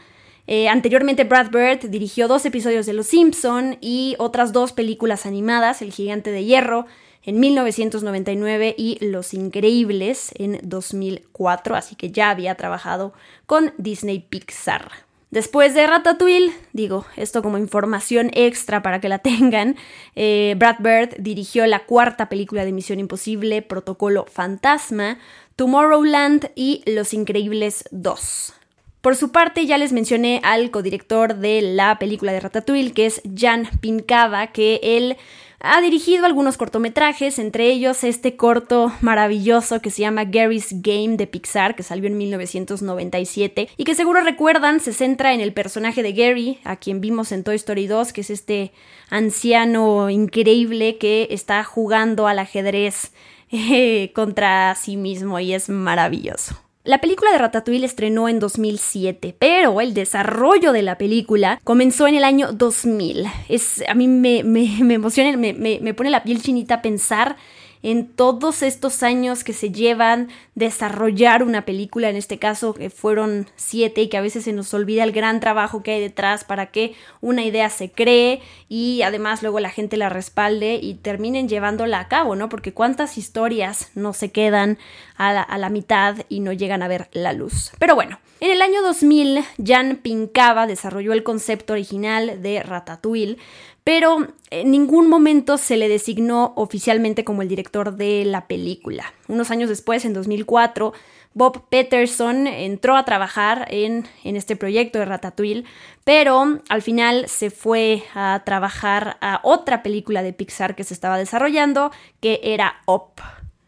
Eh, 0.47 0.67
anteriormente 0.67 1.25
Brad 1.25 1.51
Bird 1.51 1.87
dirigió 1.87 2.27
dos 2.27 2.43
episodios 2.47 2.87
de 2.87 2.93
Los 2.93 3.05
Simpson 3.05 3.77
y 3.79 4.15
otras 4.17 4.51
dos 4.51 4.73
películas 4.73 5.27
animadas, 5.27 5.83
El 5.83 5.93
Gigante 5.93 6.31
de 6.31 6.43
Hierro 6.43 6.87
en 7.21 7.39
1999 7.39 8.73
y 8.75 8.97
Los 8.99 9.35
Increíbles 9.35 10.31
en 10.39 10.59
2004, 10.63 11.75
así 11.75 11.95
que 11.95 12.09
ya 12.09 12.31
había 12.31 12.55
trabajado 12.55 13.13
con 13.45 13.75
Disney 13.77 14.17
Pixar. 14.27 15.12
Después 15.33 15.73
de 15.73 15.87
Ratatouille, 15.87 16.53
digo, 16.73 17.07
esto 17.17 17.41
como 17.41 17.57
información 17.57 18.29
extra 18.33 18.83
para 18.83 19.01
que 19.01 19.09
la 19.09 19.17
tengan, 19.23 19.75
eh, 20.15 20.53
Brad 20.59 20.75
Bird 20.77 21.15
dirigió 21.17 21.65
la 21.65 21.87
cuarta 21.87 22.29
película 22.29 22.63
de 22.63 22.71
Misión 22.71 22.99
Imposible, 22.99 23.63
Protocolo 23.63 24.27
Fantasma, 24.31 25.17
Tomorrowland 25.55 26.51
y 26.53 26.83
Los 26.85 27.15
Increíbles 27.15 27.85
2. 27.89 28.53
Por 29.01 29.15
su 29.15 29.31
parte, 29.31 29.65
ya 29.65 29.79
les 29.79 29.91
mencioné 29.91 30.39
al 30.43 30.69
codirector 30.69 31.37
de 31.37 31.63
la 31.63 31.97
película 31.97 32.31
de 32.31 32.39
Ratatouille, 32.39 32.93
que 32.93 33.07
es 33.07 33.23
Jan 33.35 33.67
Pincava, 33.81 34.51
que 34.51 34.81
él 34.83 35.17
ha 35.65 35.79
dirigido 35.79 36.25
algunos 36.25 36.57
cortometrajes, 36.57 37.39
entre 37.39 37.71
ellos 37.71 38.03
este 38.03 38.35
corto 38.35 38.91
maravilloso 38.99 39.81
que 39.81 39.91
se 39.91 40.01
llama 40.01 40.25
Gary's 40.25 40.81
Game 40.81 41.15
de 41.15 41.25
Pixar, 41.25 41.73
que 41.73 41.83
salió 41.83 42.07
en 42.07 42.17
1997 42.17 43.69
y 43.77 43.83
que 43.85 43.95
seguro 43.95 44.21
recuerdan 44.21 44.81
se 44.81 44.91
centra 44.91 45.33
en 45.33 45.39
el 45.39 45.53
personaje 45.53 46.03
de 46.03 46.11
Gary, 46.11 46.59
a 46.65 46.75
quien 46.75 46.99
vimos 46.99 47.31
en 47.31 47.45
Toy 47.45 47.55
Story 47.55 47.87
2, 47.87 48.11
que 48.11 48.21
es 48.21 48.29
este 48.29 48.73
anciano 49.09 50.09
increíble 50.09 50.97
que 50.97 51.29
está 51.31 51.63
jugando 51.63 52.27
al 52.27 52.39
ajedrez 52.39 53.13
eh, 53.49 54.11
contra 54.13 54.75
sí 54.75 54.97
mismo 54.97 55.39
y 55.39 55.53
es 55.53 55.69
maravilloso. 55.69 56.62
La 56.85 56.99
película 56.99 57.31
de 57.31 57.37
Ratatouille 57.37 57.85
estrenó 57.85 58.27
en 58.27 58.39
2007, 58.39 59.37
pero 59.39 59.79
el 59.79 59.93
desarrollo 59.93 60.73
de 60.73 60.81
la 60.81 60.97
película 60.97 61.61
comenzó 61.63 62.07
en 62.07 62.15
el 62.15 62.25
año 62.25 62.51
2000. 62.51 63.25
Es, 63.47 63.81
a 63.87 63.93
mí 63.93 64.09
me, 64.09 64.43
me, 64.43 64.79
me 64.81 64.95
emociona, 64.95 65.37
me, 65.37 65.53
me, 65.53 65.93
pone 65.93 66.09
la 66.09 66.23
piel 66.23 66.41
chinita 66.41 66.81
pensar 66.81 67.37
en 67.83 68.07
todos 68.07 68.63
estos 68.63 69.03
años 69.03 69.43
que 69.43 69.53
se 69.53 69.71
llevan 69.71 70.29
desarrollar 70.55 71.43
una 71.43 71.65
película, 71.65 72.09
en 72.09 72.15
este 72.15 72.39
caso 72.39 72.73
que 72.73 72.89
fueron 72.89 73.47
siete 73.55 74.01
y 74.01 74.07
que 74.07 74.17
a 74.17 74.21
veces 74.21 74.45
se 74.45 74.53
nos 74.53 74.73
olvida 74.73 75.03
el 75.03 75.11
gran 75.11 75.39
trabajo 75.39 75.83
que 75.83 75.91
hay 75.91 76.01
detrás 76.01 76.43
para 76.43 76.67
que 76.67 76.95
una 77.21 77.43
idea 77.43 77.69
se 77.69 77.91
cree 77.91 78.41
y 78.69 79.01
además 79.01 79.43
luego 79.43 79.59
la 79.59 79.69
gente 79.69 79.97
la 79.97 80.09
respalde 80.09 80.79
y 80.81 80.95
terminen 80.95 81.49
llevándola 81.49 81.99
a 81.99 82.07
cabo, 82.07 82.35
¿no? 82.35 82.49
Porque 82.49 82.73
cuántas 82.73 83.17
historias 83.17 83.91
no 83.95 84.13
se 84.13 84.31
quedan 84.31 84.77
a 85.17 85.57
la, 85.57 85.69
mitad 85.69 86.17
y 86.29 86.39
no 86.39 86.51
llegan 86.53 86.83
a 86.83 86.87
ver 86.87 87.07
la 87.11 87.33
luz. 87.33 87.71
Pero 87.79 87.95
bueno, 87.95 88.19
en 88.39 88.51
el 88.51 88.61
año 88.61 88.81
2000, 88.81 89.43
Jan 89.65 89.97
Pincava 89.97 90.67
desarrolló 90.67 91.13
el 91.13 91.23
concepto 91.23 91.73
original 91.73 92.41
de 92.41 92.61
Ratatouille, 92.61 93.37
pero 93.83 94.27
en 94.49 94.71
ningún 94.71 95.09
momento 95.09 95.57
se 95.57 95.77
le 95.77 95.89
designó 95.89 96.53
oficialmente 96.55 97.23
como 97.23 97.41
el 97.41 97.49
director 97.49 97.95
de 97.95 98.23
la 98.25 98.47
película. 98.47 99.13
Unos 99.27 99.51
años 99.51 99.69
después, 99.69 100.05
en 100.05 100.13
2004, 100.13 100.93
Bob 101.33 101.67
Peterson 101.69 102.47
entró 102.47 102.95
a 102.95 103.05
trabajar 103.05 103.65
en, 103.69 104.05
en, 104.23 104.35
este 104.35 104.55
proyecto 104.55 104.99
de 104.99 105.05
Ratatouille, 105.05 105.65
pero 106.03 106.59
al 106.69 106.81
final 106.81 107.27
se 107.27 107.49
fue 107.49 108.03
a 108.13 108.43
trabajar 108.45 109.17
a 109.19 109.39
otra 109.43 109.83
película 109.83 110.21
de 110.21 110.33
Pixar 110.33 110.75
que 110.75 110.83
se 110.83 110.93
estaba 110.93 111.17
desarrollando, 111.17 111.91
que 112.19 112.39
era 112.43 112.81
Up. 112.85 113.21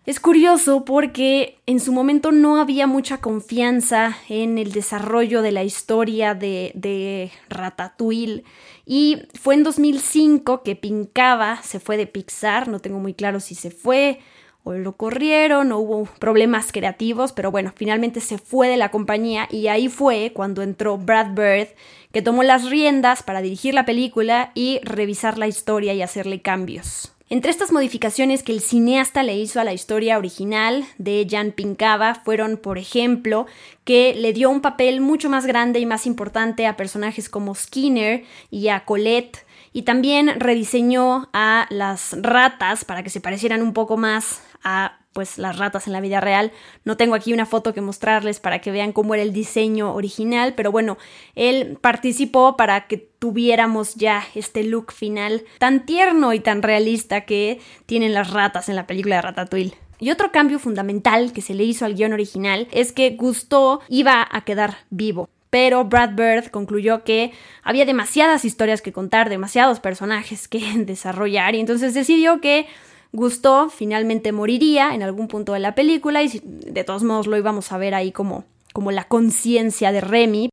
Es 0.06 0.20
curioso 0.20 0.86
porque 0.86 1.58
en 1.66 1.80
su 1.80 1.92
momento 1.92 2.32
no 2.32 2.62
había 2.62 2.86
mucha 2.86 3.18
confianza 3.18 4.16
en 4.30 4.60
el 4.60 4.72
desarrollo 4.72 5.42
de 5.42 5.52
la 5.52 5.64
historia 5.64 6.36
de, 6.36 6.72
de 6.76 7.32
Ratatouille 7.50 8.44
y 8.86 9.24
fue 9.34 9.56
en 9.56 9.64
2005 9.64 10.62
que 10.64 10.76
Pincaba 10.76 11.62
se 11.64 11.80
fue 11.80 11.98
de 11.98 12.08
Pixar, 12.08 12.68
no 12.68 12.80
tengo 12.80 13.00
muy 13.00 13.14
claro 13.14 13.40
si 13.40 13.56
se 13.56 13.72
fue 13.72 14.20
o 14.64 14.74
lo 14.74 14.98
corrieron 14.98 15.72
o 15.72 15.80
hubo 15.80 16.06
problemas 16.20 16.72
creativos, 16.72 17.32
pero 17.32 17.52
bueno, 17.52 17.72
finalmente 17.76 18.20
se 18.20 18.38
fue 18.38 18.68
de 18.68 18.78
la 18.78 18.90
compañía 18.90 19.48
y 19.52 19.68
ahí 19.68 19.90
fue 19.90 20.32
cuando 20.34 20.64
entró 20.64 20.98
Brad 20.98 21.36
Bird, 21.36 21.70
que 22.12 22.24
tomó 22.24 22.44
las 22.44 22.70
riendas 22.70 23.22
para 23.22 23.42
dirigir 23.42 23.76
la 23.76 23.86
película 23.86 24.52
y 24.56 24.80
revisar 24.84 25.38
la 25.38 25.48
historia 25.48 25.94
y 25.94 26.02
hacerle 26.02 26.42
cambios. 26.42 27.15
Entre 27.28 27.50
estas 27.50 27.72
modificaciones 27.72 28.44
que 28.44 28.52
el 28.52 28.62
cineasta 28.62 29.24
le 29.24 29.36
hizo 29.36 29.60
a 29.60 29.64
la 29.64 29.74
historia 29.74 30.20
original 30.20 30.86
de 31.00 31.26
Jan 31.28 31.54
Pincava 31.54 32.14
fueron, 32.14 32.58
por 32.58 32.78
ejemplo, 32.78 33.48
que 33.84 34.14
le 34.14 34.32
dio 34.32 34.52
un 34.52 34.62
papel 34.62 35.02
mucho 35.02 35.28
más 35.28 35.48
grande 35.48 35.80
y 35.80 35.88
más 35.88 36.06
importante 36.06 36.68
a 36.68 36.78
personajes 36.78 37.28
como 37.28 37.56
Skinner 37.56 38.24
y 38.52 38.68
a 38.68 38.86
Colette, 38.86 39.44
y 39.74 39.82
también 39.82 40.40
rediseñó 40.40 41.28
a 41.34 41.66
las 41.72 42.16
ratas 42.22 42.86
para 42.86 43.02
que 43.02 43.10
se 43.10 43.22
parecieran 43.22 43.64
un 43.64 43.74
poco 43.74 43.98
más 43.98 44.44
a 44.64 45.00
pues 45.16 45.38
las 45.38 45.58
ratas 45.58 45.88
en 45.88 45.94
la 45.94 46.02
vida 46.02 46.20
real. 46.20 46.52
No 46.84 46.98
tengo 46.98 47.16
aquí 47.16 47.32
una 47.32 47.46
foto 47.46 47.74
que 47.74 47.80
mostrarles 47.80 48.42
para 48.42 48.60
que 48.60 48.70
vean 48.70 48.92
cómo 48.92 49.14
era 49.14 49.24
el 49.24 49.32
diseño 49.32 49.94
original, 49.94 50.56
pero 50.56 50.74
bueno, 50.74 50.98
él 51.36 51.78
participó 51.80 52.58
para 52.58 52.88
que 52.88 52.98
tuviéramos 52.98 53.96
ya 53.96 54.26
este 54.36 54.66
look 54.66 54.92
final 54.92 55.46
tan 55.58 55.86
tierno 55.86 56.34
y 56.34 56.42
tan 56.42 56.62
realista 56.62 57.22
que 57.22 57.62
tienen 57.86 58.14
las 58.14 58.32
ratas 58.32 58.68
en 58.68 58.76
la 58.76 58.88
película 58.88 59.16
de 59.16 59.22
Ratatouille. 59.22 59.78
Y 60.00 60.12
otro 60.12 60.34
cambio 60.34 60.60
fundamental 60.60 61.32
que 61.32 61.42
se 61.42 61.54
le 61.54 61.64
hizo 61.64 61.86
al 61.86 61.96
guion 61.96 62.12
original 62.12 62.68
es 62.74 62.92
que 62.92 63.12
Gusto 63.12 63.80
iba 63.88 64.28
a 64.30 64.42
quedar 64.44 64.80
vivo 64.90 65.30
pero 65.50 65.86
Brad 65.86 66.16
Bird 66.16 66.50
concluyó 66.52 67.06
que 67.06 67.32
había 67.64 67.86
demasiadas 67.86 68.44
historias 68.44 68.82
que 68.82 68.92
contar, 68.92 69.30
demasiados 69.30 69.80
personajes 69.80 70.50
que 70.50 70.60
desarrollar 70.80 71.56
y 71.56 71.62
entonces 71.62 71.94
decidió 71.94 72.42
que 72.42 72.68
Gusto 73.16 73.70
finalmente 73.70 74.34
moriría 74.34 74.94
en 74.94 75.02
algún 75.02 75.30
punto 75.30 75.54
de 75.54 75.60
la 75.60 75.74
película 75.74 76.22
y 76.22 76.42
de 76.44 76.84
todos 76.84 77.04
modos 77.04 77.28
lo 77.28 77.38
íbamos 77.38 77.72
a 77.72 77.78
ver 77.78 77.96
ahí 77.96 78.12
como, 78.12 78.44
como 78.74 78.92
la 78.92 79.06
conciencia 79.06 79.94
de 79.94 80.02
Remy. 80.02 80.50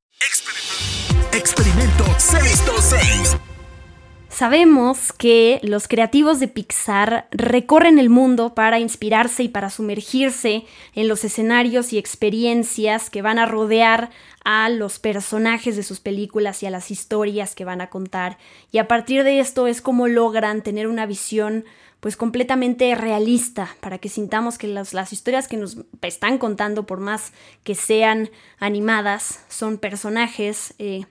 Experimento 1.33 2.04
626. 2.19 3.37
Sabemos 4.28 5.12
que 5.12 5.59
los 5.64 5.88
creativos 5.88 6.38
de 6.38 6.47
Pixar 6.47 7.26
recorren 7.33 7.99
el 7.99 8.11
mundo 8.11 8.54
para 8.54 8.78
inspirarse 8.78 9.42
y 9.42 9.49
para 9.49 9.69
sumergirse 9.69 10.64
en 10.95 11.09
los 11.09 11.25
escenarios 11.25 11.92
y 11.92 11.99
experiencias 11.99 13.11
que 13.11 13.23
van 13.23 13.40
a 13.40 13.47
rodear 13.47 14.11
a 14.45 14.69
los 14.69 15.00
personajes 15.00 15.75
de 15.76 15.83
sus 15.83 15.99
películas 15.99 16.62
y 16.62 16.66
a 16.66 16.71
las 16.71 16.92
historias 16.92 17.57
que 17.57 17.64
van 17.64 17.81
a 17.81 17.90
contar. 17.90 18.38
Y 18.71 18.78
a 18.78 18.87
partir 18.88 19.25
de 19.25 19.40
esto 19.40 19.66
es 19.66 19.83
como 19.83 20.07
logran 20.07 20.62
tener 20.62 20.87
una 20.87 21.07
visión 21.07 21.64
pues 22.03 22.17
completamente 22.17 22.93
realista 22.97 23.77
para 23.79 23.99
que 23.99 24.09
sintamos 24.09 24.59
que 24.59 24.67
las, 24.67 24.93
las, 24.93 25.13
historias 25.13 25.47
que 25.47 25.57
nos 25.57 25.79
están 26.03 26.39
contando, 26.39 26.85
por 26.85 26.99
más 26.99 27.33
que 27.63 27.77
sean 27.77 28.29
animadas, 28.59 29.45
son 29.49 29.79
personajes 29.79 30.75
eh, 30.81 31.07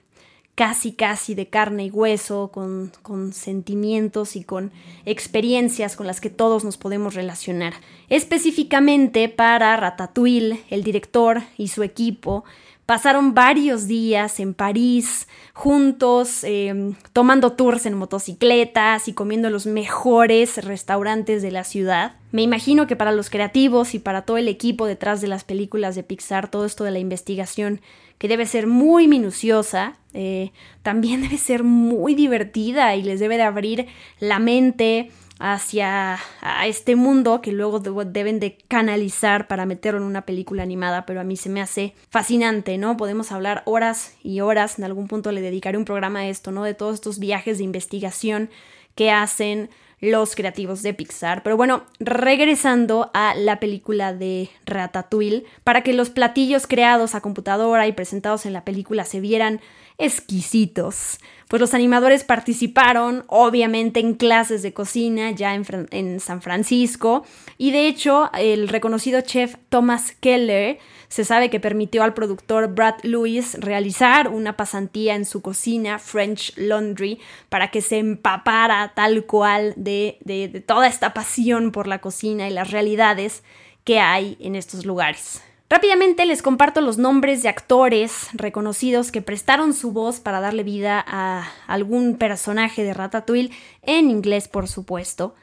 casi 0.54 0.92
casi 0.92 1.34
de 1.34 1.48
carne 1.48 1.86
y 1.86 1.90
hueso, 1.90 2.50
con, 2.52 2.92
con, 3.00 3.32
sentimientos 3.32 4.36
y 4.36 4.44
con 4.44 4.70
experiencias 5.06 5.96
con 5.96 6.06
las 6.06 6.20
que 6.20 6.28
todos 6.28 6.62
nos 6.62 6.76
podemos 6.76 7.14
relacionar. 7.14 7.72
Específicamente 8.10 9.30
para 9.30 9.74
Ratatouille, 9.78 10.62
el 10.68 10.84
director 10.84 11.40
y 11.56 11.68
su 11.68 11.82
equipo 11.84 12.44
Pasaron 12.86 13.32
varios 13.32 13.86
días 13.86 14.40
en 14.40 14.54
París 14.54 15.28
juntos, 15.52 16.42
em, 16.42 16.94
tomando 17.12 17.52
tours 17.52 17.86
en 17.86 17.94
motocicletas 17.94 19.06
y 19.06 19.12
comiendo 19.12 19.50
los 19.50 19.66
mejores 19.66 20.64
restaurantes 20.64 21.42
de 21.42 21.52
la 21.52 21.62
ciudad. 21.62 22.16
Me 22.32 22.42
imagino 22.42 22.88
que 22.88 22.96
para 22.96 23.12
los 23.12 23.30
creativos 23.30 23.94
y 23.94 24.00
para 24.00 24.22
todo 24.22 24.36
el 24.36 24.48
equipo 24.48 24.86
detrás 24.86 25.20
de 25.20 25.28
las 25.28 25.44
películas 25.44 25.94
de 25.94 26.02
Pixar, 26.02 26.50
todo 26.50 26.64
esto 26.64 26.82
de 26.82 26.90
la 26.90 26.98
investigación, 26.98 27.80
que 28.18 28.28
debe 28.28 28.46
ser 28.46 28.66
muy 28.66 29.06
minuciosa, 29.08 29.96
eh, 30.12 30.50
también 30.82 31.22
debe 31.22 31.38
ser 31.38 31.62
muy 31.62 32.14
divertida 32.14 32.96
y 32.96 33.02
les 33.02 33.20
debe 33.20 33.36
de 33.36 33.44
abrir 33.44 33.86
la 34.18 34.40
mente 34.40 35.10
hacia 35.38 36.18
a 36.40 36.66
este 36.66 36.94
mundo 36.96 37.40
que 37.40 37.52
luego 37.52 37.80
deben 37.80 38.38
de 38.38 38.58
canalizar 38.68 39.48
para 39.48 39.66
meterlo 39.66 40.00
en 40.00 40.06
una 40.06 40.24
película 40.24 40.62
animada, 40.62 41.04
pero 41.06 41.20
a 41.20 41.24
mí 41.24 41.36
se 41.36 41.48
me 41.48 41.60
hace 41.60 41.94
fascinante, 42.10 42.78
¿no? 42.78 42.96
Podemos 42.96 43.32
hablar 43.32 43.62
horas 43.64 44.14
y 44.22 44.40
horas, 44.40 44.78
en 44.78 44.84
algún 44.84 45.08
punto 45.08 45.32
le 45.32 45.40
dedicaré 45.40 45.78
un 45.78 45.84
programa 45.84 46.20
a 46.20 46.28
esto, 46.28 46.52
¿no? 46.52 46.62
De 46.62 46.74
todos 46.74 46.94
estos 46.94 47.18
viajes 47.18 47.58
de 47.58 47.64
investigación 47.64 48.50
que 48.94 49.10
hacen 49.10 49.70
los 50.02 50.34
creativos 50.34 50.82
de 50.82 50.94
Pixar. 50.94 51.42
Pero 51.44 51.56
bueno, 51.56 51.84
regresando 52.00 53.10
a 53.14 53.34
la 53.36 53.60
película 53.60 54.12
de 54.12 54.50
Ratatouille, 54.66 55.44
para 55.62 55.82
que 55.82 55.92
los 55.92 56.10
platillos 56.10 56.66
creados 56.66 57.14
a 57.14 57.20
computadora 57.20 57.86
y 57.86 57.92
presentados 57.92 58.44
en 58.44 58.52
la 58.52 58.64
película 58.64 59.04
se 59.04 59.20
vieran 59.20 59.60
exquisitos. 60.04 61.18
Pues 61.52 61.60
los 61.60 61.74
animadores 61.74 62.24
participaron, 62.24 63.24
obviamente, 63.26 64.00
en 64.00 64.14
clases 64.14 64.62
de 64.62 64.72
cocina 64.72 65.32
ya 65.32 65.54
en, 65.54 66.18
San 66.18 66.40
Francisco. 66.40 67.26
Y 67.58 67.72
de 67.72 67.88
hecho, 67.88 68.30
el 68.38 68.68
reconocido 68.68 69.20
chef 69.20 69.56
Thomas 69.68 70.12
Keller 70.12 70.78
se 71.08 71.26
sabe 71.26 71.50
que 71.50 71.60
permitió 71.60 72.04
al 72.04 72.14
productor 72.14 72.74
Brad 72.74 72.94
Lewis 73.02 73.54
realizar 73.60 74.28
una 74.28 74.56
pasantía 74.56 75.14
en 75.14 75.26
su 75.26 75.42
cocina 75.42 75.98
French 75.98 76.54
Laundry 76.56 77.20
para 77.50 77.70
que 77.70 77.82
se 77.82 77.98
empapara 77.98 78.94
tal 78.96 79.26
cual 79.26 79.74
de, 79.76 80.64
toda 80.66 80.86
esta 80.86 81.12
pasión 81.12 81.70
por 81.70 81.86
la 81.86 82.00
cocina 82.00 82.48
y 82.48 82.50
las 82.54 82.70
realidades 82.70 83.42
que 83.84 84.00
hay 84.00 84.38
en 84.40 84.56
estos 84.56 84.86
lugares. 84.86 85.42
Rápidamente 85.72 86.26
les 86.26 86.42
comparto 86.42 86.82
los 86.82 86.98
nombres 86.98 87.42
de 87.42 87.48
actores 87.48 88.28
reconocidos 88.34 89.10
que 89.10 89.22
prestaron 89.22 89.72
su 89.72 89.90
voz 89.90 90.20
para 90.20 90.38
darle 90.38 90.64
vida 90.64 91.02
a 91.08 91.48
algún 91.66 92.18
personaje 92.18 92.84
de 92.84 92.92
Ratatouille, 92.92 93.50
en 93.80 94.10
inglés 94.10 94.48
por 94.48 94.68
supuesto. 94.68 95.34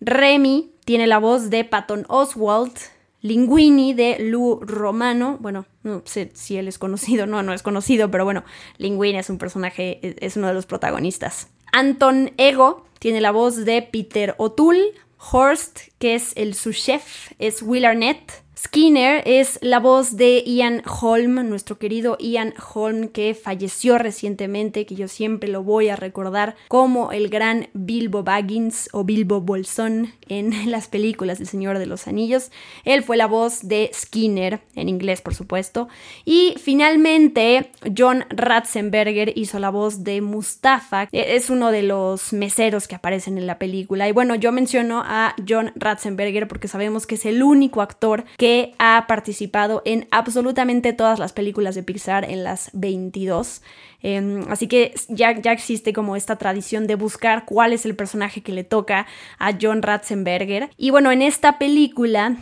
Remy 0.00 0.72
tiene 0.84 1.06
la 1.06 1.18
voz 1.18 1.48
de 1.48 1.64
Patton 1.64 2.06
Oswalt, 2.08 2.76
Linguini 3.20 3.94
de 3.94 4.16
Lou 4.18 4.58
Romano, 4.62 5.36
bueno, 5.38 5.64
no 5.84 6.02
sé 6.06 6.32
si 6.34 6.56
él 6.56 6.66
es 6.66 6.76
conocido, 6.76 7.26
no, 7.26 7.44
no 7.44 7.52
es 7.52 7.62
conocido, 7.62 8.10
pero 8.10 8.24
bueno, 8.24 8.42
Linguini 8.78 9.18
es 9.18 9.30
un 9.30 9.38
personaje, 9.38 10.00
es 10.02 10.36
uno 10.36 10.48
de 10.48 10.54
los 10.54 10.66
protagonistas. 10.66 11.50
Anton 11.70 12.32
Ego 12.36 12.84
tiene 12.98 13.20
la 13.20 13.30
voz 13.30 13.64
de 13.64 13.82
Peter 13.82 14.34
O'Toole, 14.38 14.94
Horst, 15.30 15.82
que 16.00 16.16
es 16.16 16.32
el 16.34 16.54
su 16.54 16.72
chef, 16.72 17.30
es 17.38 17.62
Will 17.62 17.84
Arnett, 17.84 18.42
Skinner 18.60 19.22
es 19.24 19.60
la 19.62 19.78
voz 19.78 20.16
de 20.16 20.42
Ian 20.44 20.82
Holm, 20.84 21.48
nuestro 21.48 21.78
querido 21.78 22.16
Ian 22.18 22.54
Holm 22.74 23.06
que 23.06 23.34
falleció 23.34 23.98
recientemente, 23.98 24.84
que 24.84 24.96
yo 24.96 25.06
siempre 25.06 25.48
lo 25.48 25.62
voy 25.62 25.90
a 25.90 25.96
recordar 25.96 26.56
como 26.66 27.12
el 27.12 27.28
gran 27.28 27.68
Bilbo 27.72 28.24
Baggins 28.24 28.88
o 28.92 29.04
Bilbo 29.04 29.40
Bolsón 29.40 30.12
en 30.28 30.70
las 30.72 30.88
películas 30.88 31.38
del 31.38 31.46
Señor 31.46 31.78
de 31.78 31.86
los 31.86 32.08
Anillos. 32.08 32.50
Él 32.84 33.04
fue 33.04 33.16
la 33.16 33.28
voz 33.28 33.60
de 33.68 33.92
Skinner, 33.94 34.60
en 34.74 34.88
inglés 34.88 35.20
por 35.20 35.36
supuesto. 35.36 35.86
Y 36.24 36.54
finalmente 36.60 37.70
John 37.96 38.24
Ratzenberger 38.28 39.38
hizo 39.38 39.60
la 39.60 39.70
voz 39.70 40.02
de 40.02 40.20
Mustafa, 40.20 41.08
es 41.12 41.48
uno 41.48 41.70
de 41.70 41.84
los 41.84 42.32
meseros 42.32 42.88
que 42.88 42.96
aparecen 42.96 43.38
en 43.38 43.46
la 43.46 43.60
película. 43.60 44.08
Y 44.08 44.12
bueno, 44.12 44.34
yo 44.34 44.50
menciono 44.50 45.04
a 45.06 45.36
John 45.48 45.70
Ratzenberger 45.76 46.48
porque 46.48 46.66
sabemos 46.66 47.06
que 47.06 47.14
es 47.14 47.24
el 47.24 47.44
único 47.44 47.82
actor 47.82 48.24
que 48.36 48.47
ha 48.78 49.06
participado 49.08 49.82
en 49.84 50.06
absolutamente 50.10 50.92
todas 50.92 51.18
las 51.18 51.32
películas 51.32 51.74
de 51.74 51.82
Pixar 51.82 52.24
en 52.24 52.44
las 52.44 52.70
22. 52.72 53.62
Em, 54.02 54.42
así 54.48 54.68
que 54.68 54.94
ya, 55.08 55.32
ya 55.40 55.52
existe 55.52 55.92
como 55.92 56.16
esta 56.16 56.36
tradición 56.36 56.86
de 56.86 56.94
buscar 56.94 57.44
cuál 57.44 57.72
es 57.72 57.84
el 57.84 57.96
personaje 57.96 58.42
que 58.42 58.52
le 58.52 58.64
toca 58.64 59.06
a 59.38 59.52
John 59.60 59.82
Ratzenberger. 59.82 60.70
Y 60.76 60.90
bueno, 60.90 61.10
en 61.10 61.22
esta 61.22 61.58
película 61.58 62.36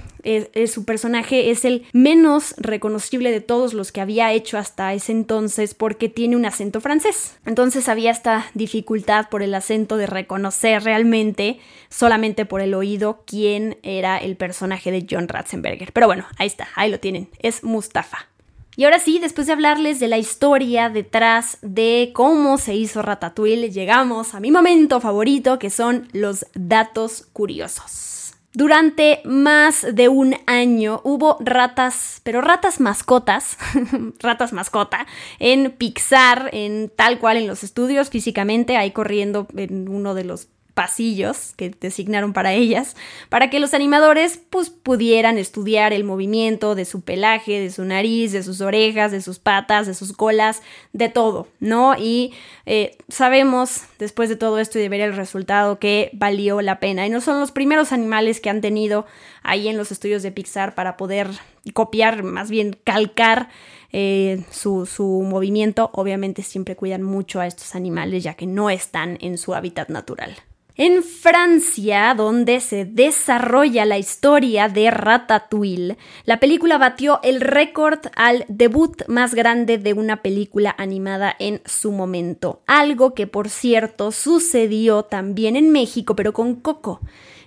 su 0.66 0.84
personaje 0.84 1.50
es 1.50 1.64
el 1.64 1.86
menos 1.92 2.54
reconocible 2.58 3.30
de 3.30 3.40
todos 3.40 3.74
los 3.74 3.92
que 3.92 4.00
había 4.00 4.32
hecho 4.32 4.58
hasta 4.58 4.92
ese 4.92 5.12
entonces 5.12 5.74
porque 5.74 6.08
tiene 6.08 6.36
un 6.36 6.44
acento 6.44 6.80
francés. 6.80 7.38
Entonces 7.46 7.88
había 7.88 8.10
esta 8.10 8.46
dificultad 8.54 9.28
por 9.28 9.42
el 9.42 9.54
acento 9.54 9.96
de 9.96 10.06
reconocer 10.06 10.82
realmente 10.82 11.60
solamente 11.88 12.44
por 12.44 12.60
el 12.60 12.74
oído 12.74 13.22
quién 13.24 13.78
era 13.82 14.18
el 14.18 14.36
personaje 14.36 14.90
de 14.90 15.06
John 15.08 15.28
Ratzenberger. 15.28 15.92
Pero 15.92 16.06
bueno, 16.06 16.26
ahí 16.38 16.48
está, 16.48 16.68
ahí 16.74 16.90
lo 16.90 16.98
tienen, 16.98 17.28
es 17.38 17.62
Mustafa. 17.62 18.28
Y 18.78 18.84
ahora 18.84 18.98
sí, 18.98 19.18
después 19.18 19.46
de 19.46 19.54
hablarles 19.54 20.00
de 20.00 20.08
la 20.08 20.18
historia 20.18 20.90
detrás 20.90 21.56
de 21.62 22.10
cómo 22.14 22.58
se 22.58 22.74
hizo 22.74 23.00
Ratatouille, 23.00 23.70
llegamos 23.70 24.34
a 24.34 24.40
mi 24.40 24.50
momento 24.50 25.00
favorito, 25.00 25.58
que 25.58 25.70
son 25.70 26.08
los 26.12 26.44
datos 26.54 27.26
curiosos. 27.32 28.34
Durante 28.52 29.22
más 29.24 29.86
de 29.94 30.08
un 30.08 30.36
año 30.46 31.00
hubo 31.04 31.38
ratas, 31.40 32.20
pero 32.22 32.42
ratas 32.42 32.80
mascotas, 32.80 33.56
ratas 34.18 34.52
mascota, 34.52 35.06
en 35.38 35.72
Pixar, 35.72 36.50
en 36.52 36.90
tal 36.94 37.18
cual 37.18 37.38
en 37.38 37.46
los 37.46 37.64
estudios 37.64 38.10
físicamente, 38.10 38.76
ahí 38.76 38.92
corriendo 38.92 39.46
en 39.56 39.88
uno 39.88 40.14
de 40.14 40.24
los 40.24 40.48
pasillos 40.76 41.54
que 41.56 41.70
designaron 41.70 42.34
para 42.34 42.52
ellas, 42.52 42.96
para 43.30 43.48
que 43.48 43.60
los 43.60 43.72
animadores 43.72 44.38
pues, 44.50 44.68
pudieran 44.68 45.38
estudiar 45.38 45.94
el 45.94 46.04
movimiento 46.04 46.74
de 46.74 46.84
su 46.84 47.00
pelaje, 47.00 47.58
de 47.58 47.70
su 47.70 47.86
nariz, 47.86 48.32
de 48.32 48.42
sus 48.42 48.60
orejas, 48.60 49.10
de 49.10 49.22
sus 49.22 49.38
patas, 49.38 49.86
de 49.86 49.94
sus 49.94 50.12
colas, 50.12 50.60
de 50.92 51.08
todo, 51.08 51.48
¿no? 51.60 51.94
Y 51.98 52.34
eh, 52.66 52.98
sabemos, 53.08 53.84
después 53.98 54.28
de 54.28 54.36
todo 54.36 54.58
esto 54.58 54.78
y 54.78 54.82
de 54.82 54.90
ver 54.90 55.00
el 55.00 55.16
resultado, 55.16 55.78
que 55.78 56.10
valió 56.12 56.60
la 56.60 56.78
pena. 56.78 57.06
Y 57.06 57.10
no 57.10 57.22
son 57.22 57.40
los 57.40 57.52
primeros 57.52 57.92
animales 57.92 58.42
que 58.42 58.50
han 58.50 58.60
tenido 58.60 59.06
ahí 59.42 59.68
en 59.68 59.78
los 59.78 59.90
estudios 59.92 60.22
de 60.22 60.30
Pixar 60.30 60.74
para 60.74 60.98
poder 60.98 61.30
copiar, 61.72 62.22
más 62.22 62.50
bien 62.50 62.76
calcar 62.84 63.48
eh, 63.92 64.44
su, 64.50 64.84
su, 64.84 65.22
movimiento, 65.22 65.88
obviamente 65.94 66.42
siempre 66.42 66.76
cuidan 66.76 67.02
mucho 67.02 67.40
a 67.40 67.46
estos 67.46 67.74
animales 67.74 68.22
ya 68.24 68.34
que 68.34 68.46
no 68.46 68.68
están 68.68 69.16
en 69.22 69.38
su 69.38 69.54
hábitat 69.54 69.88
natural. 69.88 70.36
En 70.78 71.02
Francia, 71.02 72.12
donde 72.14 72.60
se 72.60 72.84
desarrolla 72.84 73.86
la 73.86 73.96
historia 73.96 74.68
de 74.68 74.90
Ratatouille, 74.90 75.96
la 76.26 76.38
película 76.38 76.76
batió 76.76 77.18
el 77.22 77.40
récord 77.40 78.00
al 78.14 78.44
debut 78.48 79.02
más 79.08 79.34
grande 79.34 79.78
de 79.78 79.94
una 79.94 80.20
película 80.20 80.74
animada 80.76 81.34
en 81.38 81.62
su 81.64 81.92
momento, 81.92 82.60
algo 82.66 83.14
que 83.14 83.26
por 83.26 83.48
cierto 83.48 84.12
sucedió 84.12 85.04
también 85.04 85.56
en 85.56 85.72
México, 85.72 86.14
pero 86.14 86.34
con 86.34 86.56
Coco. 86.56 87.00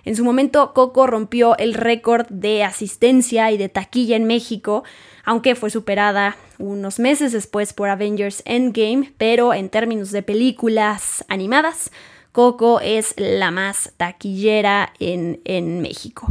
En 0.04 0.16
su 0.16 0.24
momento, 0.24 0.72
Coco 0.74 1.06
rompió 1.06 1.56
el 1.58 1.74
récord 1.74 2.26
de 2.30 2.64
asistencia 2.64 3.52
y 3.52 3.58
de 3.58 3.68
taquilla 3.68 4.16
en 4.16 4.24
México, 4.24 4.82
aunque 5.24 5.54
fue 5.54 5.70
superada 5.70 6.36
unos 6.58 6.98
meses 6.98 7.30
después 7.30 7.74
por 7.74 7.90
Avengers 7.90 8.42
Endgame, 8.44 9.12
pero 9.18 9.54
en 9.54 9.68
términos 9.68 10.10
de 10.10 10.24
películas 10.24 11.24
animadas, 11.28 11.92
Coco 12.32 12.80
es 12.80 13.14
la 13.16 13.50
más 13.50 13.92
taquillera 13.96 14.92
en, 14.98 15.40
en 15.44 15.80
México. 15.80 16.28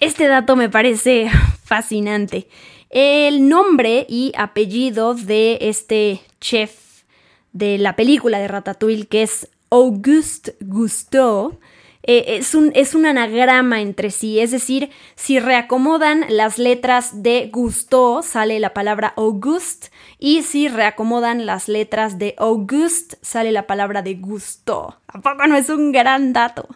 Este 0.00 0.28
dato 0.28 0.56
me 0.56 0.68
parece 0.68 1.30
fascinante. 1.64 2.48
El 2.90 3.48
nombre 3.48 4.06
y 4.08 4.32
apellido 4.36 5.14
de 5.14 5.58
este 5.60 6.20
chef 6.40 7.02
de 7.52 7.78
la 7.78 7.96
película 7.96 8.38
de 8.38 8.48
Ratatouille, 8.48 9.06
que 9.06 9.22
es 9.22 9.48
Auguste 9.70 10.56
Gusteau, 10.60 11.58
eh, 12.06 12.36
es, 12.38 12.54
un, 12.54 12.72
es 12.74 12.94
un 12.94 13.06
anagrama 13.06 13.80
entre 13.80 14.10
sí, 14.10 14.40
es 14.40 14.50
decir, 14.52 14.90
si 15.14 15.38
reacomodan 15.38 16.24
las 16.28 16.58
letras 16.58 17.22
de 17.22 17.50
Gusto, 17.52 18.22
sale 18.22 18.60
la 18.60 18.74
palabra 18.74 19.12
Auguste, 19.16 19.88
y 20.18 20.42
si 20.42 20.68
reacomodan 20.68 21.46
las 21.46 21.68
letras 21.68 22.18
de 22.18 22.34
Auguste, 22.38 23.18
sale 23.22 23.52
la 23.52 23.66
palabra 23.66 24.02
de 24.02 24.14
gusto. 24.14 24.96
¿A 25.08 25.20
poco 25.20 25.46
no 25.46 25.56
es 25.56 25.68
un 25.68 25.92
gran 25.92 26.32
dato? 26.32 26.68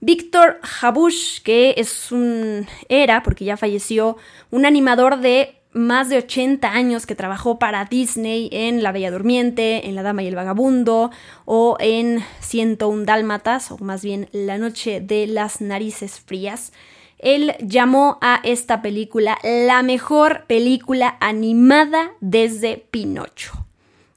Víctor 0.00 0.60
Jabush, 0.62 1.42
que 1.42 1.74
es 1.76 2.12
un 2.12 2.66
era, 2.88 3.22
porque 3.22 3.44
ya 3.44 3.56
falleció, 3.56 4.16
un 4.50 4.66
animador 4.66 5.18
de 5.18 5.56
más 5.76 6.08
de 6.08 6.18
80 6.18 6.72
años 6.72 7.06
que 7.06 7.14
trabajó 7.14 7.58
para 7.58 7.84
Disney 7.84 8.48
en 8.50 8.82
La 8.82 8.92
Bella 8.92 9.10
Durmiente, 9.10 9.86
en 9.86 9.94
La 9.94 10.02
Dama 10.02 10.22
y 10.22 10.26
el 10.26 10.34
Vagabundo 10.34 11.10
o 11.44 11.76
en 11.78 12.24
101 12.40 13.04
Dálmatas, 13.04 13.70
o 13.70 13.78
más 13.78 14.02
bien 14.02 14.28
La 14.32 14.58
Noche 14.58 15.00
de 15.00 15.26
las 15.26 15.60
Narices 15.60 16.20
Frías. 16.20 16.72
Él 17.18 17.54
llamó 17.60 18.18
a 18.22 18.40
esta 18.42 18.82
película 18.82 19.38
la 19.42 19.82
mejor 19.82 20.44
película 20.46 21.16
animada 21.20 22.12
desde 22.20 22.78
Pinocho. 22.90 23.66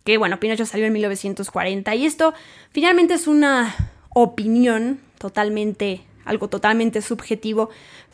Que 0.06 0.18
bueno, 0.18 0.40
Pinocho 0.40 0.66
salió 0.66 0.88
en 0.88 0.94
1940 0.94 1.94
y 1.96 2.06
esto 2.06 2.34
finalmente 2.72 3.14
es 3.14 3.28
una 3.28 3.76
opinión 4.10 5.00
totalmente, 5.18 6.02
algo 6.26 6.48
totalmente 6.48 7.02
subjetivo, 7.02 7.70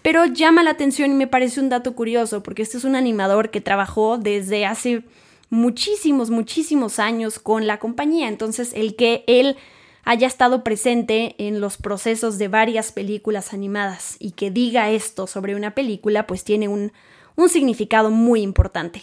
pero 0.06 0.26
llama 0.26 0.62
la 0.62 0.70
atención 0.70 1.10
y 1.10 1.14
me 1.16 1.26
parece 1.26 1.60
un 1.60 1.70
dato 1.70 1.96
curioso, 1.96 2.44
porque 2.44 2.62
este 2.62 2.78
es 2.78 2.84
un 2.84 2.96
animador 2.96 3.50
que 3.50 3.60
trabajó 3.60 4.20
desde 4.20 4.64
hace 4.64 5.02
muchísimos, 5.50 6.30
muchísimos 6.30 7.00
años 7.00 7.40
con 7.40 7.66
la 7.66 7.80
compañía. 7.80 8.28
Entonces, 8.28 8.72
el 8.76 8.96
que 8.96 9.24
él 9.26 9.58
haya 10.04 10.28
estado 10.28 10.64
presente 10.64 11.34
en 11.40 11.60
los 11.60 11.78
procesos 11.78 12.38
de 12.38 12.50
varias 12.50 12.92
películas 12.92 13.52
animadas 13.52 14.18
y 14.20 14.34
que 14.34 14.52
diga 14.52 14.92
esto 14.92 15.26
sobre 15.26 15.56
una 15.56 15.74
película, 15.74 16.28
pues 16.28 16.44
tiene 16.44 16.68
un, 16.68 16.92
un 17.36 17.50
significado 17.50 18.12
muy 18.12 18.44
importante. 18.44 19.02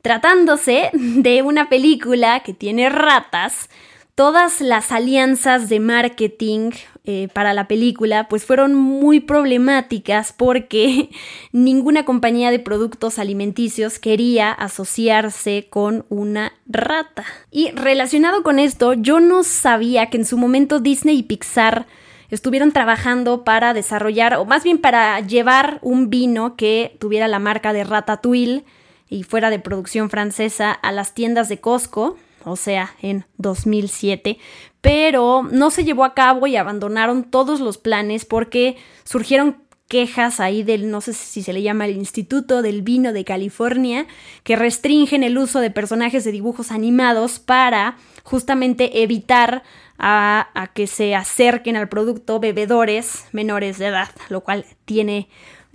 Tratándose 0.00 0.90
de 0.92 1.42
una 1.42 1.68
película 1.68 2.44
que 2.44 2.54
tiene 2.54 2.88
ratas, 2.88 3.68
todas 4.16 4.62
las 4.62 4.92
alianzas 4.92 5.68
de 5.68 5.78
marketing 5.78 6.70
eh, 7.04 7.28
para 7.34 7.52
la 7.52 7.68
película 7.68 8.28
pues 8.28 8.46
fueron 8.46 8.74
muy 8.74 9.20
problemáticas 9.20 10.32
porque 10.32 11.10
ninguna 11.52 12.04
compañía 12.06 12.50
de 12.50 12.58
productos 12.58 13.18
alimenticios 13.20 13.98
quería 13.98 14.50
asociarse 14.50 15.68
con 15.70 16.06
una 16.08 16.54
rata. 16.66 17.24
Y 17.50 17.70
relacionado 17.72 18.42
con 18.42 18.58
esto, 18.58 18.94
yo 18.94 19.20
no 19.20 19.44
sabía 19.44 20.06
que 20.06 20.16
en 20.16 20.24
su 20.24 20.38
momento 20.38 20.80
Disney 20.80 21.18
y 21.18 21.22
Pixar 21.22 21.86
estuvieron 22.30 22.72
trabajando 22.72 23.44
para 23.44 23.74
desarrollar, 23.74 24.34
o 24.36 24.46
más 24.46 24.64
bien 24.64 24.78
para 24.78 25.20
llevar 25.20 25.78
un 25.82 26.08
vino 26.08 26.56
que 26.56 26.96
tuviera 26.98 27.28
la 27.28 27.38
marca 27.38 27.74
de 27.74 27.84
Ratatouille 27.84 28.64
y 29.10 29.24
fuera 29.24 29.50
de 29.50 29.58
producción 29.58 30.08
francesa 30.08 30.72
a 30.72 30.90
las 30.90 31.12
tiendas 31.12 31.50
de 31.50 31.60
Costco, 31.60 32.16
o 32.46 32.56
sea, 32.56 32.94
en 33.02 33.26
2007, 33.38 34.38
pero 34.80 35.42
no 35.50 35.70
se 35.70 35.84
llevó 35.84 36.04
a 36.04 36.14
cabo 36.14 36.46
y 36.46 36.56
abandonaron 36.56 37.24
todos 37.24 37.60
los 37.60 37.76
planes 37.76 38.24
porque 38.24 38.76
surgieron 39.04 39.66
quejas 39.88 40.40
ahí 40.40 40.62
del, 40.62 40.90
no 40.90 41.00
sé 41.00 41.12
si 41.12 41.42
se 41.42 41.52
le 41.52 41.62
llama 41.62 41.86
el 41.86 41.96
Instituto 41.96 42.62
del 42.62 42.82
Vino 42.82 43.12
de 43.12 43.24
California, 43.24 44.06
que 44.42 44.56
restringen 44.56 45.22
el 45.22 45.38
uso 45.38 45.60
de 45.60 45.70
personajes 45.70 46.24
de 46.24 46.32
dibujos 46.32 46.70
animados 46.70 47.38
para 47.38 47.96
justamente 48.22 49.02
evitar 49.02 49.62
a, 49.98 50.70
que 50.74 50.86
se 50.86 51.14
acerquen 51.14 51.76
al 51.76 51.88
producto 51.88 52.40
bebedores 52.40 53.26
menores 53.32 53.78
de 53.78 53.86
edad, 53.86 54.08
lo 54.28 54.42
cual 54.42 54.66
tiene 54.84 55.28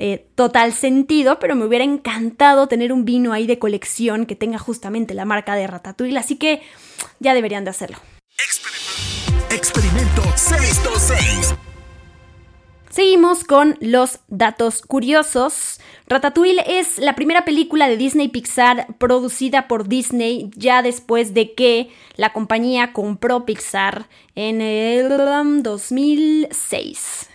eh, 0.04 0.26
total 0.34 0.74
sentido, 0.74 1.38
pero 1.38 1.56
me 1.56 1.64
hubiera 1.64 1.86
encantado 1.86 2.66
tener 2.66 2.92
un 2.92 3.06
vino 3.06 3.34
ahí 3.34 3.46
de 3.46 3.60
colección 3.60 4.26
que 4.26 4.36
tenga 4.36 4.58
justamente 4.58 5.14
la 5.14 5.26
marca 5.26 5.54
de 5.54 5.68
Ratatouille, 5.68 6.18
así 6.18 6.38
que 6.38 6.64
ya 7.20 7.36
deberían 7.36 7.66
de 7.66 7.70
hacerlo. 7.70 8.00
Experimento 9.52 10.24
626. 10.36 11.54
Seguimos 12.90 13.44
con 13.44 13.78
los 13.80 14.22
datos 14.28 14.82
curiosos. 14.82 15.80
Ratatouille 16.08 16.80
es 16.80 16.98
la 16.98 17.14
primera 17.14 17.46
película 17.46 17.88
de 17.88 17.96
Disney 17.96 18.28
Pixar 18.28 18.88
producida 18.98 19.68
por 19.68 19.88
Disney 19.88 20.50
ya 20.56 20.82
después 20.82 21.36
de 21.36 21.54
que 21.54 21.92
la 22.16 22.34
compañía 22.34 22.92
compró 22.92 23.46
Pixar 23.46 24.10
en 24.34 24.62
el 24.62 25.62
2006. 25.62 27.31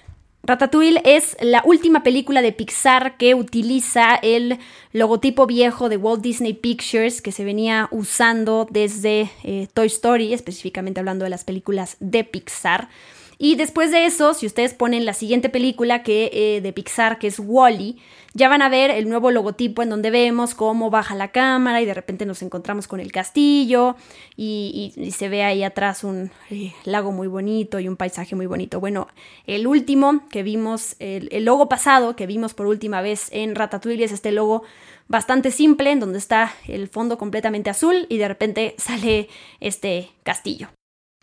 Ratatouille 0.46 1.00
es 1.04 1.36
la 1.40 1.60
última 1.64 2.04
película 2.04 2.40
de 2.40 2.52
Pixar 2.52 3.16
que 3.16 3.34
utiliza 3.34 4.14
el 4.14 4.58
logotipo 4.92 5.44
viejo 5.44 5.88
de 5.88 5.96
Walt 5.96 6.22
Disney 6.22 6.54
Pictures 6.54 7.20
que 7.20 7.32
se 7.32 7.44
venía 7.44 7.88
usando 7.90 8.68
desde 8.70 9.28
eh, 9.42 9.66
Toy 9.74 9.88
Story, 9.88 10.32
específicamente 10.32 11.00
hablando 11.00 11.24
de 11.24 11.30
las 11.30 11.42
películas 11.42 11.96
de 11.98 12.22
Pixar. 12.22 12.88
Y 13.38 13.56
después 13.56 13.90
de 13.90 14.06
eso, 14.06 14.32
si 14.32 14.46
ustedes 14.46 14.72
ponen 14.72 15.04
la 15.04 15.12
siguiente 15.12 15.48
película 15.48 16.02
que, 16.02 16.30
eh, 16.32 16.60
de 16.62 16.72
Pixar, 16.72 17.18
que 17.18 17.26
es 17.26 17.38
Wally, 17.38 17.98
ya 18.32 18.48
van 18.48 18.62
a 18.62 18.68
ver 18.68 18.90
el 18.90 19.08
nuevo 19.08 19.30
logotipo 19.30 19.82
en 19.82 19.90
donde 19.90 20.10
vemos 20.10 20.54
cómo 20.54 20.90
baja 20.90 21.14
la 21.14 21.32
cámara 21.32 21.80
y 21.80 21.86
de 21.86 21.94
repente 21.94 22.26
nos 22.26 22.42
encontramos 22.42 22.86
con 22.86 23.00
el 23.00 23.12
castillo 23.12 23.96
y, 24.36 24.92
se 25.14 25.28
ve 25.28 25.42
ahí 25.42 25.62
atrás 25.64 26.04
un 26.04 26.30
eh, 26.50 26.72
lago 26.84 27.12
muy 27.12 27.28
bonito 27.28 27.78
y 27.78 27.88
un 27.88 27.96
paisaje 27.96 28.36
muy 28.36 28.46
bonito. 28.46 28.80
Bueno, 28.80 29.08
el 29.46 29.66
último 29.66 30.26
que 30.30 30.42
vimos, 30.42 30.96
el, 30.98 31.28
el 31.32 31.44
logo 31.44 31.68
pasado 31.68 32.16
que 32.16 32.26
vimos 32.26 32.54
por 32.54 32.66
última 32.66 33.00
vez 33.00 33.28
en 33.32 33.54
Ratatouille 33.54 34.04
es 34.04 34.12
este 34.12 34.32
logo 34.32 34.62
bastante 35.08 35.50
simple 35.50 35.90
en 35.90 36.00
donde 36.00 36.18
está 36.18 36.52
el 36.68 36.88
fondo 36.88 37.18
completamente 37.18 37.70
azul 37.70 38.06
y 38.08 38.18
de 38.18 38.28
repente 38.28 38.74
sale 38.78 39.28
este 39.60 40.10
castillo. 40.24 40.68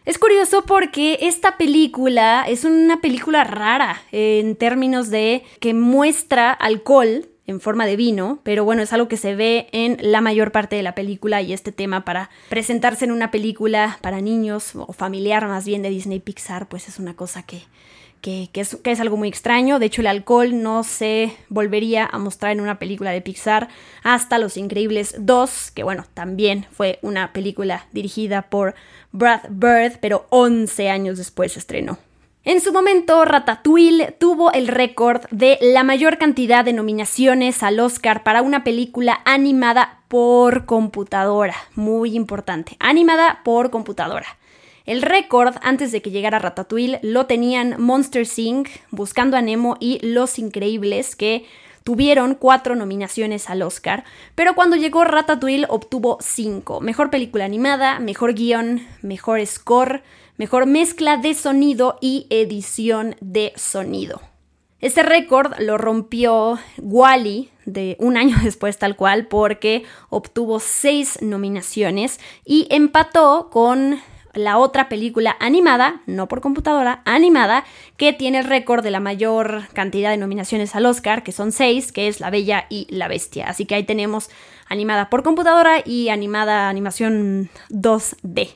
Es 0.06 0.20
curioso 0.20 0.66
porque 0.66 1.20
esta 1.22 1.56
película 1.56 2.44
es 2.46 2.66
una 2.66 3.00
película 3.00 3.46
rara 3.46 4.02
en 4.12 4.58
términos 4.58 5.10
de 5.10 5.44
que 5.62 5.74
muestra 5.74 6.52
alcohol 6.52 7.30
en 7.48 7.62
forma 7.62 7.86
de 7.86 7.96
vino, 7.96 8.40
pero 8.44 8.66
bueno, 8.66 8.82
es 8.82 8.92
algo 8.92 9.08
que 9.08 9.16
se 9.16 9.36
ve 9.36 9.68
en 9.72 9.98
la 10.02 10.20
mayor 10.20 10.52
parte 10.52 10.76
de 10.76 10.84
la 10.84 10.94
película 10.94 11.42
y 11.42 11.54
este 11.54 11.72
tema 11.72 12.04
para 12.04 12.30
presentarse 12.50 13.06
en 13.06 13.12
una 13.12 13.32
película 13.32 13.98
para 14.02 14.20
niños 14.20 14.74
o 14.76 14.92
familiar 14.92 15.48
más 15.48 15.66
bien 15.66 15.82
de 15.82 15.90
Disney 15.90 16.20
Pixar, 16.20 16.68
pues 16.68 16.90
es 16.90 17.00
una 17.00 17.16
cosa 17.16 17.44
que, 17.44 17.62
que, 18.24 18.50
es, 18.54 18.78
es, 18.86 19.00
algo 19.02 19.18
muy 19.18 19.28
extraño. 19.28 19.80
De 19.80 19.88
hecho, 19.88 20.00
el 20.00 20.08
alcohol 20.08 20.64
no 20.64 20.84
se 20.86 21.36
volvería 21.50 22.10
a 22.10 22.18
mostrar 22.20 22.54
en 22.54 22.62
una 22.62 22.80
película 22.80 23.12
de 23.12 23.20
Pixar 23.20 23.68
hasta 24.02 24.40
Los 24.40 24.56
Increíbles 24.56 25.16
2, 25.20 25.72
que 25.72 25.84
bueno, 25.84 26.06
también 26.14 26.66
fue 26.72 27.00
una 27.02 27.34
película 27.34 27.86
dirigida 27.92 28.44
por 28.44 28.76
Brad 29.12 29.42
Bird, 29.50 30.00
pero 30.00 30.26
11 30.30 30.90
años 30.90 31.18
después 31.18 31.52
se 31.52 31.60
estrenó. 31.60 32.00
En 32.46 32.62
su 32.62 32.72
momento, 32.72 33.26
Ratatouille 33.26 34.16
tuvo 34.18 34.54
el 34.54 34.70
récord 34.70 35.22
de 35.30 35.58
la 35.62 35.84
mayor 35.84 36.18
cantidad 36.18 36.64
de 36.64 36.74
nominaciones 36.74 37.62
al 37.62 37.80
Oscar 37.82 38.24
para 38.24 38.42
una 38.42 38.64
película 38.64 39.20
animada 39.26 40.02
por 40.08 40.66
computadora. 40.66 41.56
Muy 41.76 42.16
importante, 42.16 42.78
animada 42.80 43.42
por 43.44 43.70
computadora. 43.70 44.28
El 44.86 45.02
récord 45.02 45.56
antes 45.62 45.94
de 45.94 46.02
que 46.02 46.12
llegara 46.12 46.40
Ratatouille 46.40 47.00
lo 47.04 47.26
tenían 47.26 47.82
Monster 47.82 48.28
Inc., 48.36 48.68
Buscando 48.92 49.38
a 49.38 49.42
Nemo 49.42 49.78
y 49.80 50.00
Los 50.06 50.38
Increíbles, 50.40 51.16
que 51.16 51.46
tuvieron 51.86 52.36
cuatro 52.36 52.76
nominaciones 52.76 53.50
al 53.50 53.62
Oscar, 53.62 54.04
pero 54.36 54.56
cuando 54.56 54.76
llegó 54.76 55.06
Ratatouille 55.06 55.68
obtuvo 55.70 56.18
cinco. 56.20 56.82
Mejor 56.82 57.10
película 57.10 57.46
animada, 57.46 58.00
mejor 58.00 58.34
guion, 58.34 58.86
mejor 59.02 59.46
score, 59.46 60.04
mejor 60.38 60.66
mezcla 60.66 61.16
de 61.16 61.34
sonido 61.34 61.98
y 62.02 62.28
edición 62.30 63.16
de 63.22 63.54
sonido. 63.56 64.22
Este 64.82 65.02
récord 65.02 65.54
lo 65.60 65.78
rompió 65.78 66.60
Wally 66.78 67.52
de 67.66 67.96
un 68.00 68.18
año 68.18 68.36
después 68.44 68.78
tal 68.78 68.98
cual 68.98 69.28
porque 69.28 69.86
obtuvo 70.10 70.60
seis 70.60 71.22
nominaciones 71.22 72.20
y 72.44 72.68
empató 72.70 73.50
con 73.50 74.02
la 74.34 74.58
otra 74.58 74.90
película 74.90 75.36
animada, 75.40 76.02
no 76.06 76.28
por 76.28 76.42
computadora, 76.42 77.02
animada, 77.06 77.66
que 77.98 78.14
tiene 78.14 78.40
el 78.40 78.46
récord 78.46 78.84
de 78.84 78.92
la 78.92 79.00
mayor 79.00 79.64
cantidad 79.74 80.10
de 80.10 80.18
nominaciones 80.18 80.76
al 80.76 80.86
Oscar, 80.86 81.24
que 81.24 81.32
son 81.32 81.52
seis, 81.52 81.92
que 81.92 82.08
es 82.08 82.20
La 82.20 82.30
Bella 82.30 82.66
y 82.70 82.88
la 82.90 83.08
Bestia. 83.08 83.48
Así 83.48 83.66
que 83.66 83.76
ahí 83.76 83.84
tenemos 83.84 84.30
animada 84.68 85.10
por 85.10 85.24
computadora 85.24 85.84
y 85.86 86.10
animada 86.10 86.70
animación 86.70 87.50
2D. 87.70 88.56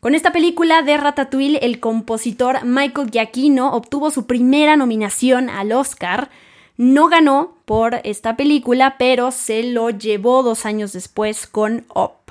Con 0.00 0.14
esta 0.14 0.32
película 0.32 0.82
de 0.82 0.98
Ratatouille, 0.98 1.64
el 1.64 1.80
compositor 1.80 2.62
Michael 2.62 3.10
Giacchino 3.10 3.72
obtuvo 3.72 4.10
su 4.10 4.26
primera 4.26 4.76
nominación 4.76 5.48
al 5.48 5.72
Oscar. 5.72 6.28
No 6.76 7.08
ganó 7.08 7.56
por 7.64 8.00
esta 8.04 8.36
película, 8.36 8.96
pero 8.98 9.30
se 9.30 9.62
lo 9.62 9.88
llevó 9.88 10.42
dos 10.42 10.66
años 10.66 10.92
después 10.92 11.46
con 11.46 11.86
Up. 11.94 12.23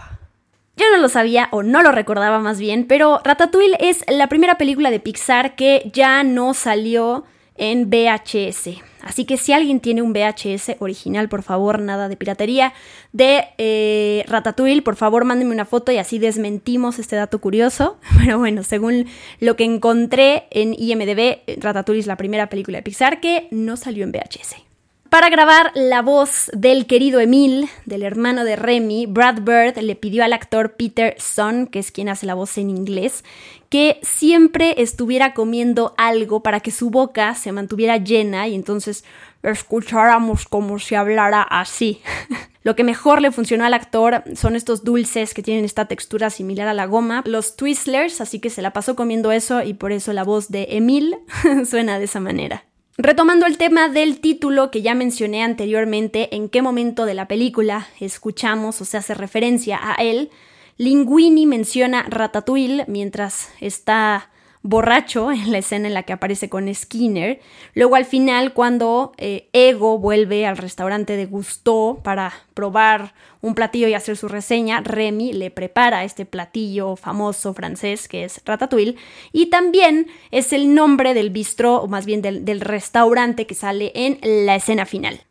Yo 0.75 0.85
no 0.91 0.97
lo 0.97 1.07
sabía 1.07 1.49
o 1.51 1.61
no 1.61 1.83
lo 1.83 1.91
recordaba 1.91 2.39
más 2.39 2.59
bien, 2.59 2.85
pero 2.85 3.21
Ratatouille 3.23 3.77
es 3.79 4.03
la 4.07 4.27
primera 4.27 4.57
película 4.57 4.89
de 4.89 4.99
Pixar 4.99 5.55
que 5.55 5.91
ya 5.93 6.23
no 6.23 6.55
salió 6.55 7.25
en 7.55 7.91
VHS. 7.91 8.81
Así 9.03 9.25
que 9.25 9.37
si 9.37 9.53
alguien 9.53 9.79
tiene 9.79 10.01
un 10.01 10.13
VHS 10.13 10.77
original, 10.79 11.29
por 11.29 11.43
favor, 11.43 11.79
nada 11.79 12.09
de 12.09 12.17
piratería, 12.17 12.73
de 13.11 13.45
eh, 13.59 14.23
Ratatouille, 14.27 14.81
por 14.81 14.95
favor, 14.95 15.25
mándenme 15.25 15.53
una 15.53 15.65
foto 15.65 15.91
y 15.91 15.97
así 15.97 16.17
desmentimos 16.17 16.97
este 16.97 17.17
dato 17.17 17.39
curioso. 17.39 17.99
Pero 18.17 18.39
bueno, 18.39 18.63
según 18.63 19.05
lo 19.39 19.55
que 19.55 19.65
encontré 19.65 20.47
en 20.49 20.73
IMDB, 20.75 21.61
Ratatouille 21.61 21.99
es 21.99 22.07
la 22.07 22.17
primera 22.17 22.49
película 22.49 22.79
de 22.79 22.83
Pixar 22.83 23.19
que 23.19 23.47
no 23.51 23.77
salió 23.77 24.03
en 24.03 24.11
VHS. 24.11 24.72
Para 25.13 25.29
grabar 25.29 25.69
la 25.75 26.01
voz 26.01 26.49
del 26.53 26.87
querido 26.87 27.19
Emil, 27.19 27.69
del 27.85 28.01
hermano 28.01 28.43
de 28.43 28.55
Remy, 28.55 29.05
Brad 29.05 29.41
Bird 29.41 29.77
le 29.77 29.95
pidió 29.95 30.23
al 30.23 30.33
actor 30.33 30.73
Peter 30.73 31.13
Son, 31.19 31.67
que 31.67 31.77
es 31.77 31.91
quien 31.91 32.09
hace 32.09 32.25
la 32.25 32.33
voz 32.33 32.57
en 32.57 32.71
inglés, 32.71 33.23
que 33.69 33.99
siempre 34.01 34.73
estuviera 34.81 35.35
comiendo 35.35 35.93
algo 35.99 36.41
para 36.41 36.61
que 36.61 36.71
su 36.71 36.89
boca 36.89 37.35
se 37.35 37.51
mantuviera 37.51 37.97
llena 37.97 38.47
y 38.47 38.55
entonces 38.55 39.03
escucháramos 39.43 40.47
como 40.47 40.79
si 40.79 40.95
hablara 40.95 41.43
así. 41.43 42.01
Lo 42.63 42.75
que 42.75 42.83
mejor 42.83 43.21
le 43.21 43.31
funcionó 43.31 43.65
al 43.65 43.75
actor 43.75 44.23
son 44.35 44.55
estos 44.55 44.83
dulces 44.83 45.35
que 45.35 45.43
tienen 45.43 45.63
esta 45.63 45.85
textura 45.85 46.31
similar 46.31 46.67
a 46.67 46.73
la 46.73 46.87
goma, 46.87 47.21
los 47.27 47.55
Twizzlers, 47.55 48.19
así 48.19 48.39
que 48.39 48.49
se 48.49 48.63
la 48.63 48.73
pasó 48.73 48.95
comiendo 48.95 49.31
eso 49.31 49.61
y 49.61 49.75
por 49.75 49.91
eso 49.91 50.11
la 50.11 50.23
voz 50.23 50.49
de 50.49 50.69
Emil 50.71 51.17
suena 51.69 51.99
de 51.99 52.05
esa 52.05 52.19
manera. 52.19 52.65
Retomando 52.97 53.47
el 53.47 53.57
tema 53.57 53.89
del 53.89 54.19
título 54.19 54.69
que 54.69 54.83
ya 54.83 54.93
mencioné 54.93 55.41
anteriormente, 55.41 56.35
en 56.35 56.47
qué 56.47 56.61
momento 56.61 57.05
de 57.05 57.15
la 57.15 57.27
película 57.27 57.87
escuchamos 57.99 58.79
o 58.81 58.85
se 58.85 58.97
hace 58.97 59.15
referencia 59.15 59.79
a 59.81 59.95
él, 59.95 60.29
Linguini 60.77 61.47
menciona 61.47 62.03
Ratatouille 62.03 62.85
mientras 62.87 63.49
está 63.59 64.29
borracho 64.63 65.29
en 65.31 65.51
la 65.51 65.57
escena 65.59 65.87
en 65.87 65.93
la 65.93 66.03
que 66.03 66.13
aparece 66.13 66.49
con 66.49 66.73
Skinner. 66.73 67.39
Luego 67.75 67.95
al 67.95 68.05
final 68.05 68.53
cuando 68.53 69.11
eh, 69.17 69.49
Ego 69.51 69.99
vuelve 69.99 70.47
al 70.47 70.57
restaurante 70.57 71.17
de 71.17 71.25
Gusteau 71.25 72.01
para 72.01 72.33
probar 72.53 73.13
un 73.41 73.55
platillo 73.55 73.89
y 73.89 73.93
hacer 73.93 74.15
su 74.15 74.29
reseña, 74.29 74.79
Remy 74.79 75.33
le 75.33 75.51
prepara 75.51 76.05
este 76.05 76.25
platillo 76.25 76.95
famoso 76.95 77.53
francés 77.53 78.07
que 78.07 78.23
es 78.23 78.41
ratatouille 78.45 78.95
y 79.33 79.47
también 79.47 80.07
es 80.31 80.53
el 80.53 80.73
nombre 80.73 81.13
del 81.13 81.29
bistro 81.29 81.75
o 81.75 81.87
más 81.87 82.05
bien 82.05 82.21
del 82.21 82.61
restaurante 82.61 83.45
que 83.45 83.55
sale 83.55 83.91
en 83.93 84.17
la 84.45 84.55
escena 84.55 84.85
final. 84.85 85.21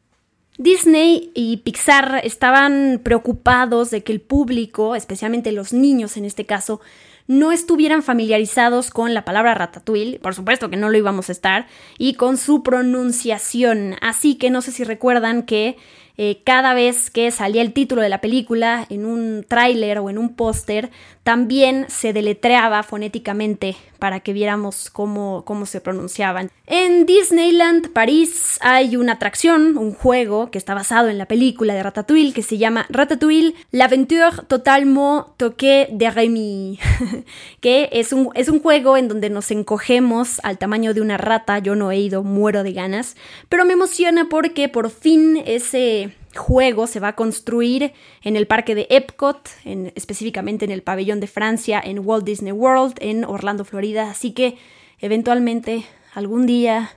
Disney 0.59 1.31
y 1.35 1.57
Pixar 1.59 2.21
estaban 2.23 3.01
preocupados 3.03 3.91
de 3.91 4.05
que 4.05 4.13
el 4.13 4.21
público, 4.21 4.95
especialmente 4.95 5.51
los 5.51 5.73
niños 5.73 6.19
en 6.19 6.27
este 6.27 6.45
caso, 6.45 6.83
no 7.27 7.53
estuvieran 7.53 8.03
familiarizados 8.03 8.91
con 8.91 9.15
la 9.15 9.25
palabra 9.25 9.55
ratatouille, 9.55 10.19
por 10.19 10.35
supuesto 10.35 10.71
que 10.71 10.77
no 10.77 10.91
lo 10.91 10.99
íbamos 10.99 11.29
a 11.29 11.33
estar, 11.33 11.67
y 11.99 12.15
con 12.15 12.37
su 12.37 12.63
pronunciación. 12.63 13.97
Así 14.01 14.37
que 14.37 14.51
no 14.51 14.63
sé 14.63 14.73
si 14.73 14.85
recuerdan 14.85 15.43
que 15.43 15.77
eh, 16.19 16.43
cada 16.45 16.75
vez 16.75 17.11
que 17.11 17.31
salía 17.31 17.63
el 17.63 17.73
título 17.73 18.03
de 18.03 18.09
la 18.09 18.21
película 18.21 18.87
en 18.91 19.07
un 19.07 19.45
tráiler 19.49 19.99
o 19.99 20.11
en 20.11 20.19
un 20.19 20.35
póster, 20.35 20.91
también 21.23 21.87
se 21.89 22.13
deletreaba 22.13 22.83
fonéticamente 22.83 23.77
para 23.99 24.21
que 24.21 24.33
viéramos 24.33 24.91
cómo, 24.91 25.45
cómo 25.45 25.67
se 25.67 25.81
pronunciaban. 25.81 26.51
En 26.67 27.07
Disneyland 27.07 27.93
París 27.93 28.59
hay 28.61 28.97
una 28.97 29.13
atracción, 29.13 29.79
un 29.79 29.93
juego 29.95 30.51
que 30.51 30.59
está 30.59 30.75
basado 30.75 31.09
en 31.09 31.19
la 31.19 31.27
película 31.27 31.75
de 31.75 31.83
Ratatouille 31.83 32.33
que 32.33 32.43
se 32.43 32.59
llama 32.59 32.87
Ratatouille, 32.89 33.55
l'aventure 33.71 34.45
totalement 34.49 35.27
toquée 35.37 35.89
de 35.93 36.11
Rémi, 36.11 36.81
que 37.61 37.89
es 37.93 38.13
un, 38.13 38.31
es 38.35 38.49
un 38.49 38.61
juego 38.61 38.97
en 38.97 39.07
donde 39.07 39.31
nos 39.31 39.53
encogemos 39.53 40.41
al 40.43 40.59
tamaño 40.59 40.95
de 40.95 41.01
una 41.01 41.19
rata, 41.19 41.61
yo 41.61 41.77
no 41.77 41.93
he 41.93 41.99
ido, 41.99 42.25
muero 42.25 42.65
de 42.65 42.73
ganas, 42.73 43.17
pero 43.49 43.65
me 43.65 43.75
emociona 43.75 44.29
porque 44.29 44.69
por 44.69 44.91
fin 44.91 45.41
ese 45.47 46.13
juego 46.37 46.87
se 46.87 47.01
va 47.01 47.09
a 47.09 47.17
construir 47.17 47.93
en 48.23 48.37
el 48.37 48.47
parque 48.47 48.75
de 48.75 48.87
Epcot, 48.91 49.49
en, 49.65 49.93
específicamente 49.95 50.65
en 50.65 50.71
el 50.71 50.83
pabellón 50.83 51.21
de 51.21 51.27
Francia, 51.27 51.81
en 51.85 52.01
Walt 52.01 52.25
Disney 52.25 52.53
World, 52.53 52.95
en 53.01 53.25
Orlando, 53.25 53.65
Florida. 53.65 54.11
Así 54.11 54.33
que 54.33 54.57
eventualmente, 54.99 55.85
algún 56.15 56.47
día, 56.47 56.91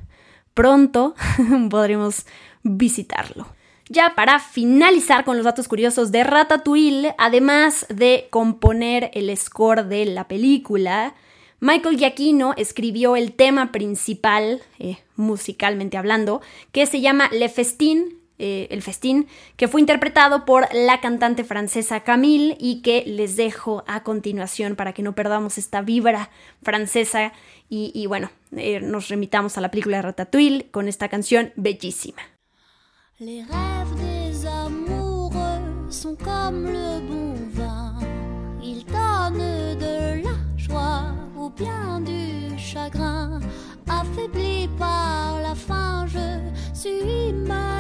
pronto, 0.54 1.16
podremos 1.70 2.26
visitarlo. 2.64 3.48
Ya 3.88 4.14
para 4.16 4.40
finalizar 4.40 5.26
con 5.26 5.38
los 5.38 5.46
datos 5.46 5.68
curiosos 5.68 6.12
de 6.12 6.24
Ratatouille, 6.24 7.14
además 7.20 7.86
de 7.90 8.28
componer 8.32 9.12
el 9.14 9.36
score 9.38 9.86
de 9.86 10.06
la 10.06 10.28
película, 10.28 11.14
Michael 11.60 11.98
Giacchino 11.98 12.54
escribió 12.58 13.16
el 13.16 13.34
tema 13.34 13.72
principal, 13.72 14.62
eh, 14.80 14.98
musicalmente 15.16 15.98
hablando, 15.98 16.42
que 16.72 16.86
se 16.88 17.00
llama 17.00 17.30
Le 17.32 17.48
Festin, 17.48 18.25
eh, 18.38 18.68
el 18.70 18.82
festín, 18.82 19.28
que 19.56 19.68
fue 19.68 19.80
interpretado 19.80 20.46
por 20.46 20.68
la 20.74 21.00
cantante 21.00 21.44
francesa 21.44 22.02
Camille 22.02 22.58
y 22.60 22.82
que 22.82 23.04
les 23.06 23.38
dejo 23.38 23.84
a 23.88 24.04
continuación 24.04 24.76
para 24.76 24.94
que 24.94 25.04
no 25.04 25.16
perdamos 25.16 25.58
esta 25.58 25.82
vibra 25.82 26.30
francesa 26.62 27.32
y, 27.70 28.06
bueno, 28.08 28.30
eh, 28.56 28.80
nos 28.80 29.10
remitamos 29.10 29.58
a 29.58 29.62
la 29.62 29.72
película 29.72 30.02
Ratatouille 30.02 30.70
con 30.72 30.88
esta 30.88 31.10
canción 31.10 31.52
bellísima. 31.56 32.22
Les 33.18 33.44
rêves 33.48 33.96
des 33.96 34.46
amoureux 34.46 35.90
sont 35.90 36.18
comme 36.18 36.66
le 36.66 37.00
bon 37.08 37.34
vin, 37.54 37.96
ils 38.62 38.86
donnent 38.86 39.78
de 39.80 40.22
la 40.22 40.36
joie 40.58 41.16
ou 41.38 41.50
bien 41.50 42.02
du 42.02 42.60
chagrin, 42.60 43.40
affaibli 43.88 44.68
par 44.78 45.40
la 45.42 45.56
faim, 45.56 46.06
je 46.08 46.52
suis 46.78 47.32
malheureux. 47.32 47.75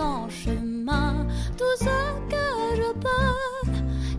Longtemps 0.00 0.28
chemin, 0.30 1.26
tout 1.58 1.76
ce 1.78 1.84
que 2.30 2.76
je 2.76 2.92
peux, 3.04 3.70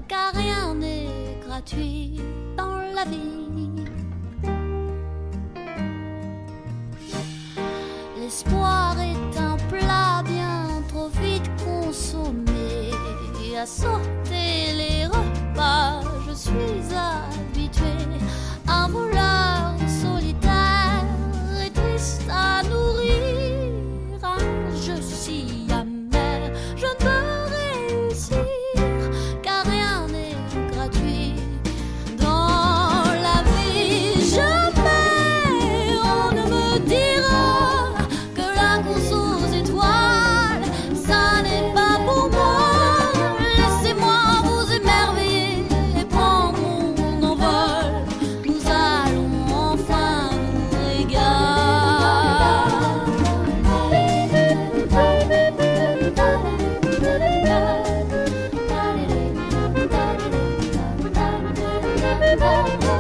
car 0.08 0.32
rien 0.34 0.76
n'est 0.76 1.40
gratuit 1.44 2.20
dans 2.56 2.78
la 2.94 3.06
vie. 3.06 3.88
L'espoir 8.20 8.96
est 9.00 9.40
un 9.40 9.58
plat 9.70 10.24
bien 10.24 10.84
trop 10.88 11.10
vite 11.24 11.50
consommé, 11.66 12.92
à 13.58 13.66
sauter 13.66 14.74
les 14.76 15.06
repas, 15.06 16.02
je 16.28 16.34
suis 16.34 16.96
habitué 16.96 17.31
remember 62.36 62.91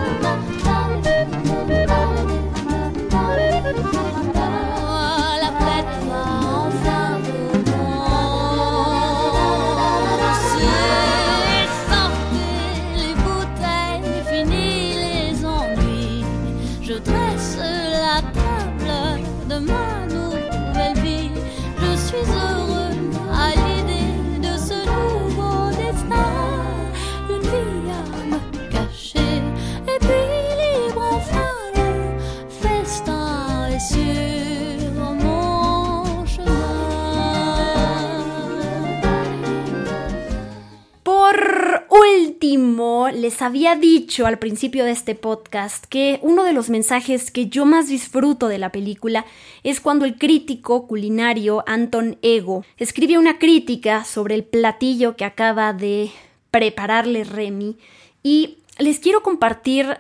les 43.31 43.41
había 43.41 43.77
dicho 43.77 44.25
al 44.27 44.39
principio 44.39 44.83
de 44.83 44.91
este 44.91 45.15
podcast 45.15 45.85
que 45.85 46.19
uno 46.21 46.43
de 46.43 46.51
los 46.51 46.69
mensajes 46.69 47.31
que 47.31 47.47
yo 47.47 47.63
más 47.63 47.87
disfruto 47.87 48.49
de 48.49 48.57
la 48.57 48.73
película 48.73 49.25
es 49.63 49.79
cuando 49.79 50.03
el 50.03 50.17
crítico 50.17 50.85
culinario 50.85 51.63
Anton 51.65 52.17
Ego 52.21 52.65
escribe 52.75 53.17
una 53.17 53.39
crítica 53.39 54.03
sobre 54.03 54.35
el 54.35 54.43
platillo 54.43 55.15
que 55.15 55.23
acaba 55.23 55.71
de 55.71 56.11
prepararle 56.51 57.23
Remy 57.23 57.77
y 58.21 58.57
les 58.79 58.99
quiero 58.99 59.23
compartir 59.23 59.99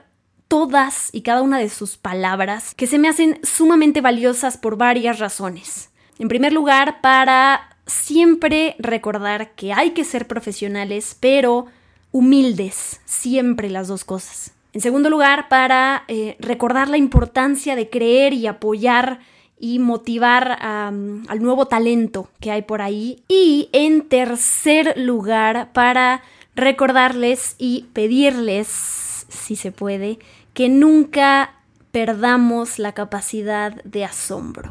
todas 0.49 1.09
y 1.13 1.21
cada 1.21 1.41
una 1.41 1.57
de 1.57 1.69
sus 1.69 1.95
palabras 1.95 2.75
que 2.75 2.85
se 2.85 2.99
me 2.99 3.07
hacen 3.07 3.39
sumamente 3.43 4.01
valiosas 4.01 4.57
por 4.57 4.75
varias 4.75 5.19
razones. 5.19 5.89
En 6.19 6.27
primer 6.27 6.51
lugar, 6.51 6.99
para 6.99 7.77
siempre 7.85 8.75
recordar 8.77 9.51
que 9.51 9.71
hay 9.71 9.91
que 9.91 10.03
ser 10.03 10.27
profesionales, 10.27 11.15
pero 11.17 11.67
humildes, 12.11 13.01
siempre 13.05 13.69
las 13.69 13.87
dos 13.87 14.03
cosas. 14.03 14.53
En 14.73 14.81
segundo 14.81 15.09
lugar, 15.09 15.49
para 15.49 16.03
eh, 16.07 16.37
recordar 16.39 16.87
la 16.87 16.97
importancia 16.97 17.75
de 17.75 17.89
creer 17.89 18.33
y 18.33 18.47
apoyar 18.47 19.19
y 19.59 19.79
motivar 19.79 20.57
al 20.59 21.41
nuevo 21.43 21.67
talento 21.67 22.29
que 22.39 22.51
hay 22.51 22.63
por 22.63 22.81
ahí. 22.81 23.21
Y 23.27 23.69
en 23.73 24.01
tercer 24.07 24.93
lugar, 24.97 25.71
para 25.71 26.23
recordarles 26.55 27.55
y 27.59 27.85
pedirles, 27.93 28.67
si 29.29 29.55
se 29.55 29.71
puede, 29.71 30.17
que 30.53 30.67
nunca 30.67 31.53
perdamos 31.91 32.79
la 32.79 32.93
capacidad 32.93 33.83
de 33.83 34.03
asombro. 34.03 34.69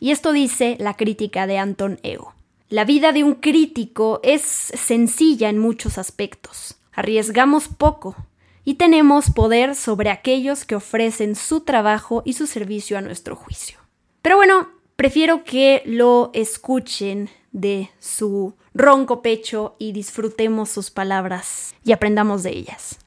Y 0.00 0.12
esto 0.12 0.32
dice 0.32 0.76
la 0.80 0.94
crítica 0.94 1.46
de 1.46 1.58
Anton 1.58 1.98
Ego. 2.02 2.35
La 2.68 2.84
vida 2.84 3.12
de 3.12 3.22
un 3.22 3.36
crítico 3.36 4.18
es 4.24 4.42
sencilla 4.42 5.48
en 5.48 5.56
muchos 5.56 5.98
aspectos. 5.98 6.76
Arriesgamos 6.92 7.68
poco 7.68 8.16
y 8.64 8.74
tenemos 8.74 9.30
poder 9.30 9.76
sobre 9.76 10.10
aquellos 10.10 10.64
que 10.64 10.74
ofrecen 10.74 11.36
su 11.36 11.60
trabajo 11.60 12.22
y 12.24 12.32
su 12.32 12.48
servicio 12.48 12.98
a 12.98 13.02
nuestro 13.02 13.36
juicio. 13.36 13.78
Pero 14.20 14.34
bueno, 14.34 14.68
prefiero 14.96 15.44
que 15.44 15.84
lo 15.86 16.32
escuchen 16.34 17.30
de 17.52 17.90
su 18.00 18.56
ronco 18.74 19.22
pecho 19.22 19.76
y 19.78 19.92
disfrutemos 19.92 20.68
sus 20.68 20.90
palabras 20.90 21.76
y 21.84 21.92
aprendamos 21.92 22.42
de 22.42 22.50
ellas. 22.50 22.98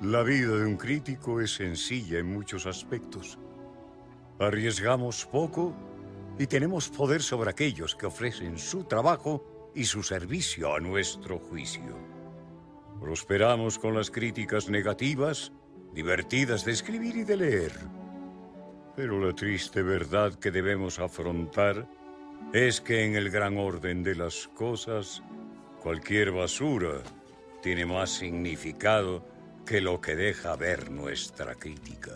La 0.00 0.22
vida 0.22 0.56
de 0.56 0.64
un 0.64 0.78
crítico 0.78 1.42
es 1.42 1.50
sencilla 1.50 2.18
en 2.18 2.32
muchos 2.32 2.64
aspectos. 2.64 3.38
Arriesgamos 4.38 5.26
poco 5.26 5.74
y 6.38 6.46
tenemos 6.46 6.88
poder 6.88 7.22
sobre 7.22 7.50
aquellos 7.50 7.94
que 7.94 8.06
ofrecen 8.06 8.58
su 8.58 8.84
trabajo 8.84 9.70
y 9.74 9.84
su 9.84 10.02
servicio 10.02 10.74
a 10.74 10.80
nuestro 10.80 11.38
juicio. 11.38 11.96
Prosperamos 13.00 13.78
con 13.78 13.94
las 13.94 14.10
críticas 14.10 14.68
negativas, 14.68 15.52
divertidas 15.92 16.64
de 16.64 16.72
escribir 16.72 17.16
y 17.16 17.24
de 17.24 17.36
leer. 17.36 17.72
Pero 18.94 19.20
la 19.20 19.34
triste 19.34 19.82
verdad 19.82 20.34
que 20.34 20.50
debemos 20.50 20.98
afrontar 20.98 21.86
es 22.52 22.80
que 22.80 23.04
en 23.04 23.16
el 23.16 23.30
gran 23.30 23.58
orden 23.58 24.02
de 24.02 24.14
las 24.14 24.48
cosas, 24.48 25.22
cualquier 25.82 26.32
basura 26.32 27.02
tiene 27.62 27.84
más 27.84 28.10
significado 28.10 29.24
que 29.66 29.80
lo 29.80 30.00
que 30.00 30.16
deja 30.16 30.56
ver 30.56 30.90
nuestra 30.90 31.54
crítica. 31.54 32.12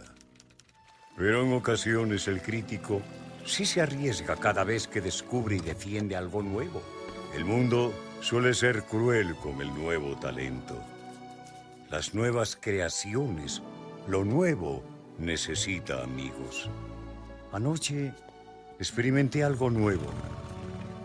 Pero 1.16 1.42
en 1.42 1.52
ocasiones 1.52 2.28
el 2.28 2.40
crítico 2.40 3.02
sí 3.50 3.66
se 3.66 3.80
arriesga 3.80 4.36
cada 4.36 4.64
vez 4.64 4.86
que 4.86 5.00
descubre 5.00 5.56
y 5.56 5.60
defiende 5.60 6.16
algo 6.16 6.42
nuevo. 6.42 6.82
El 7.34 7.44
mundo 7.44 7.92
suele 8.20 8.54
ser 8.54 8.84
cruel 8.84 9.34
con 9.36 9.60
el 9.60 9.74
nuevo 9.74 10.16
talento. 10.16 10.80
Las 11.90 12.14
nuevas 12.14 12.56
creaciones, 12.60 13.62
lo 14.06 14.24
nuevo, 14.24 14.84
necesita 15.18 16.02
amigos. 16.02 16.70
Anoche 17.52 18.12
experimenté 18.78 19.42
algo 19.42 19.68
nuevo. 19.68 20.06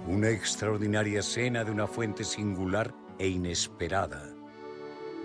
Una 0.07 0.29
extraordinaria 0.29 1.23
cena 1.23 1.63
de 1.63 1.71
una 1.71 1.87
fuente 1.87 2.23
singular 2.23 2.93
e 3.17 3.27
inesperada. 3.27 4.23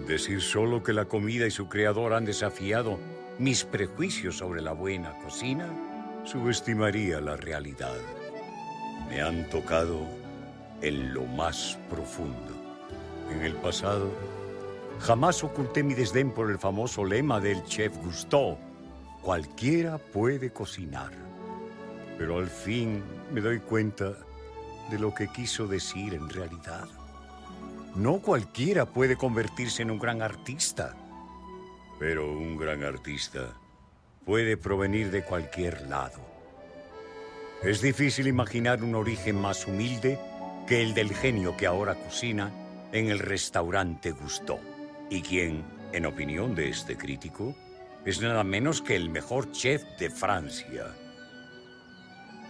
Decir 0.06 0.40
solo 0.40 0.82
que 0.82 0.94
la 0.94 1.04
comida 1.04 1.46
y 1.46 1.50
su 1.50 1.68
creador 1.68 2.14
han 2.14 2.24
desafiado 2.24 2.98
mis 3.38 3.64
prejuicios 3.64 4.38
sobre 4.38 4.62
la 4.62 4.72
buena 4.72 5.18
cocina 5.18 5.89
subestimaría 6.24 7.20
la 7.20 7.36
realidad. 7.36 7.96
Me 9.08 9.20
han 9.22 9.48
tocado 9.50 10.06
en 10.82 11.14
lo 11.14 11.24
más 11.24 11.78
profundo. 11.88 12.54
En 13.30 13.42
el 13.42 13.54
pasado, 13.54 14.10
jamás 15.00 15.42
oculté 15.42 15.82
mi 15.82 15.94
desdén 15.94 16.30
por 16.30 16.50
el 16.50 16.58
famoso 16.58 17.04
lema 17.04 17.40
del 17.40 17.62
chef 17.64 17.96
Gusteau, 17.98 18.58
cualquiera 19.22 19.98
puede 19.98 20.52
cocinar. 20.52 21.12
Pero 22.18 22.38
al 22.38 22.48
fin 22.48 23.02
me 23.32 23.40
doy 23.40 23.60
cuenta 23.60 24.12
de 24.90 24.98
lo 24.98 25.14
que 25.14 25.28
quiso 25.28 25.66
decir 25.66 26.14
en 26.14 26.28
realidad. 26.28 26.86
No 27.94 28.20
cualquiera 28.20 28.86
puede 28.86 29.16
convertirse 29.16 29.82
en 29.82 29.90
un 29.90 29.98
gran 29.98 30.22
artista, 30.22 30.94
pero 31.98 32.30
un 32.30 32.56
gran 32.56 32.82
artista 32.84 33.52
puede 34.24 34.56
provenir 34.56 35.10
de 35.10 35.22
cualquier 35.22 35.88
lado. 35.88 36.18
Es 37.62 37.82
difícil 37.82 38.26
imaginar 38.26 38.82
un 38.82 38.94
origen 38.94 39.36
más 39.36 39.66
humilde 39.66 40.18
que 40.66 40.82
el 40.82 40.94
del 40.94 41.14
genio 41.14 41.56
que 41.56 41.66
ahora 41.66 41.94
cocina 41.94 42.50
en 42.92 43.08
el 43.08 43.18
restaurante 43.18 44.12
Gusto, 44.12 44.58
y 45.10 45.22
quien, 45.22 45.64
en 45.92 46.06
opinión 46.06 46.54
de 46.54 46.68
este 46.68 46.96
crítico, 46.96 47.54
es 48.04 48.20
nada 48.20 48.44
menos 48.44 48.80
que 48.80 48.96
el 48.96 49.10
mejor 49.10 49.52
chef 49.52 49.82
de 49.98 50.10
Francia. 50.10 50.86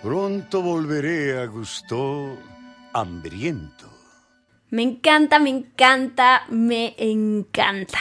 Pronto 0.02 0.62
volveré 0.62 1.38
a 1.38 1.46
Gusto 1.46 2.38
hambriento. 2.92 3.90
Me 4.70 4.82
encanta, 4.82 5.38
me 5.38 5.50
encanta, 5.50 6.44
me 6.48 6.94
encanta. 6.98 7.98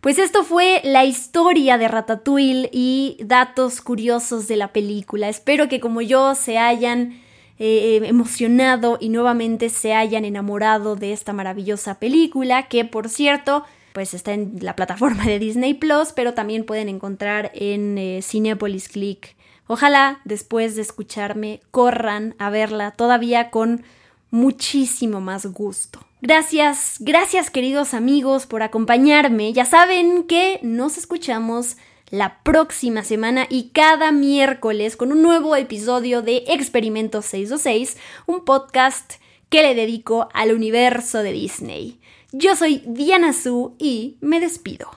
Pues 0.00 0.18
esto 0.18 0.44
fue 0.44 0.80
la 0.84 1.04
historia 1.04 1.76
de 1.76 1.88
Ratatouille 1.88 2.70
y 2.72 3.16
datos 3.20 3.80
curiosos 3.80 4.46
de 4.46 4.56
la 4.56 4.72
película. 4.72 5.28
Espero 5.28 5.68
que 5.68 5.80
como 5.80 6.00
yo 6.00 6.34
se 6.34 6.58
hayan 6.58 7.20
eh, 7.58 8.00
emocionado 8.04 8.98
y 9.00 9.08
nuevamente 9.08 9.68
se 9.68 9.94
hayan 9.94 10.24
enamorado 10.24 10.94
de 10.94 11.12
esta 11.12 11.32
maravillosa 11.32 11.98
película, 11.98 12.68
que 12.68 12.84
por 12.84 13.08
cierto, 13.08 13.64
pues 13.92 14.14
está 14.14 14.32
en 14.32 14.58
la 14.60 14.76
plataforma 14.76 15.24
de 15.24 15.40
Disney 15.40 15.74
Plus, 15.74 16.12
pero 16.14 16.34
también 16.34 16.64
pueden 16.64 16.88
encontrar 16.88 17.50
en 17.54 17.98
eh, 17.98 18.20
Cinepolis 18.22 18.88
Click 18.88 19.36
Ojalá 19.68 20.20
después 20.24 20.76
de 20.76 20.82
escucharme 20.82 21.60
corran 21.70 22.34
a 22.38 22.48
verla 22.48 22.90
todavía 22.92 23.50
con 23.50 23.84
muchísimo 24.30 25.20
más 25.20 25.44
gusto. 25.46 26.00
Gracias, 26.20 26.96
gracias 26.98 27.50
queridos 27.50 27.94
amigos 27.94 28.46
por 28.46 28.62
acompañarme. 28.62 29.52
Ya 29.52 29.64
saben 29.64 30.24
que 30.24 30.58
nos 30.62 30.98
escuchamos 30.98 31.76
la 32.10 32.42
próxima 32.42 33.04
semana 33.04 33.46
y 33.48 33.70
cada 33.70 34.10
miércoles 34.10 34.96
con 34.96 35.12
un 35.12 35.22
nuevo 35.22 35.54
episodio 35.54 36.22
de 36.22 36.44
Experimento 36.48 37.22
626, 37.22 37.98
un 38.26 38.44
podcast 38.44 39.14
que 39.48 39.62
le 39.62 39.74
dedico 39.74 40.28
al 40.34 40.52
universo 40.52 41.22
de 41.22 41.32
Disney. 41.32 42.00
Yo 42.32 42.56
soy 42.56 42.82
Diana 42.86 43.32
Su 43.32 43.76
y 43.78 44.16
me 44.20 44.40
despido. 44.40 44.90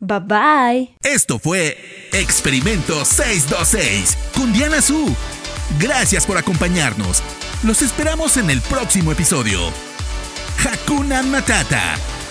Bye 0.00 0.20
bye. 0.20 0.96
Esto 1.02 1.38
fue 1.38 1.76
Experimento 2.12 3.04
626 3.04 4.16
con 4.34 4.52
Diana 4.52 4.80
Su. 4.80 5.14
Gracias 5.78 6.26
por 6.26 6.38
acompañarnos. 6.38 7.22
Los 7.62 7.82
esperamos 7.82 8.36
en 8.36 8.50
el 8.50 8.60
próximo 8.62 9.12
episodio. 9.12 9.60
Hakuna 10.62 11.22
Matata. 11.22 12.21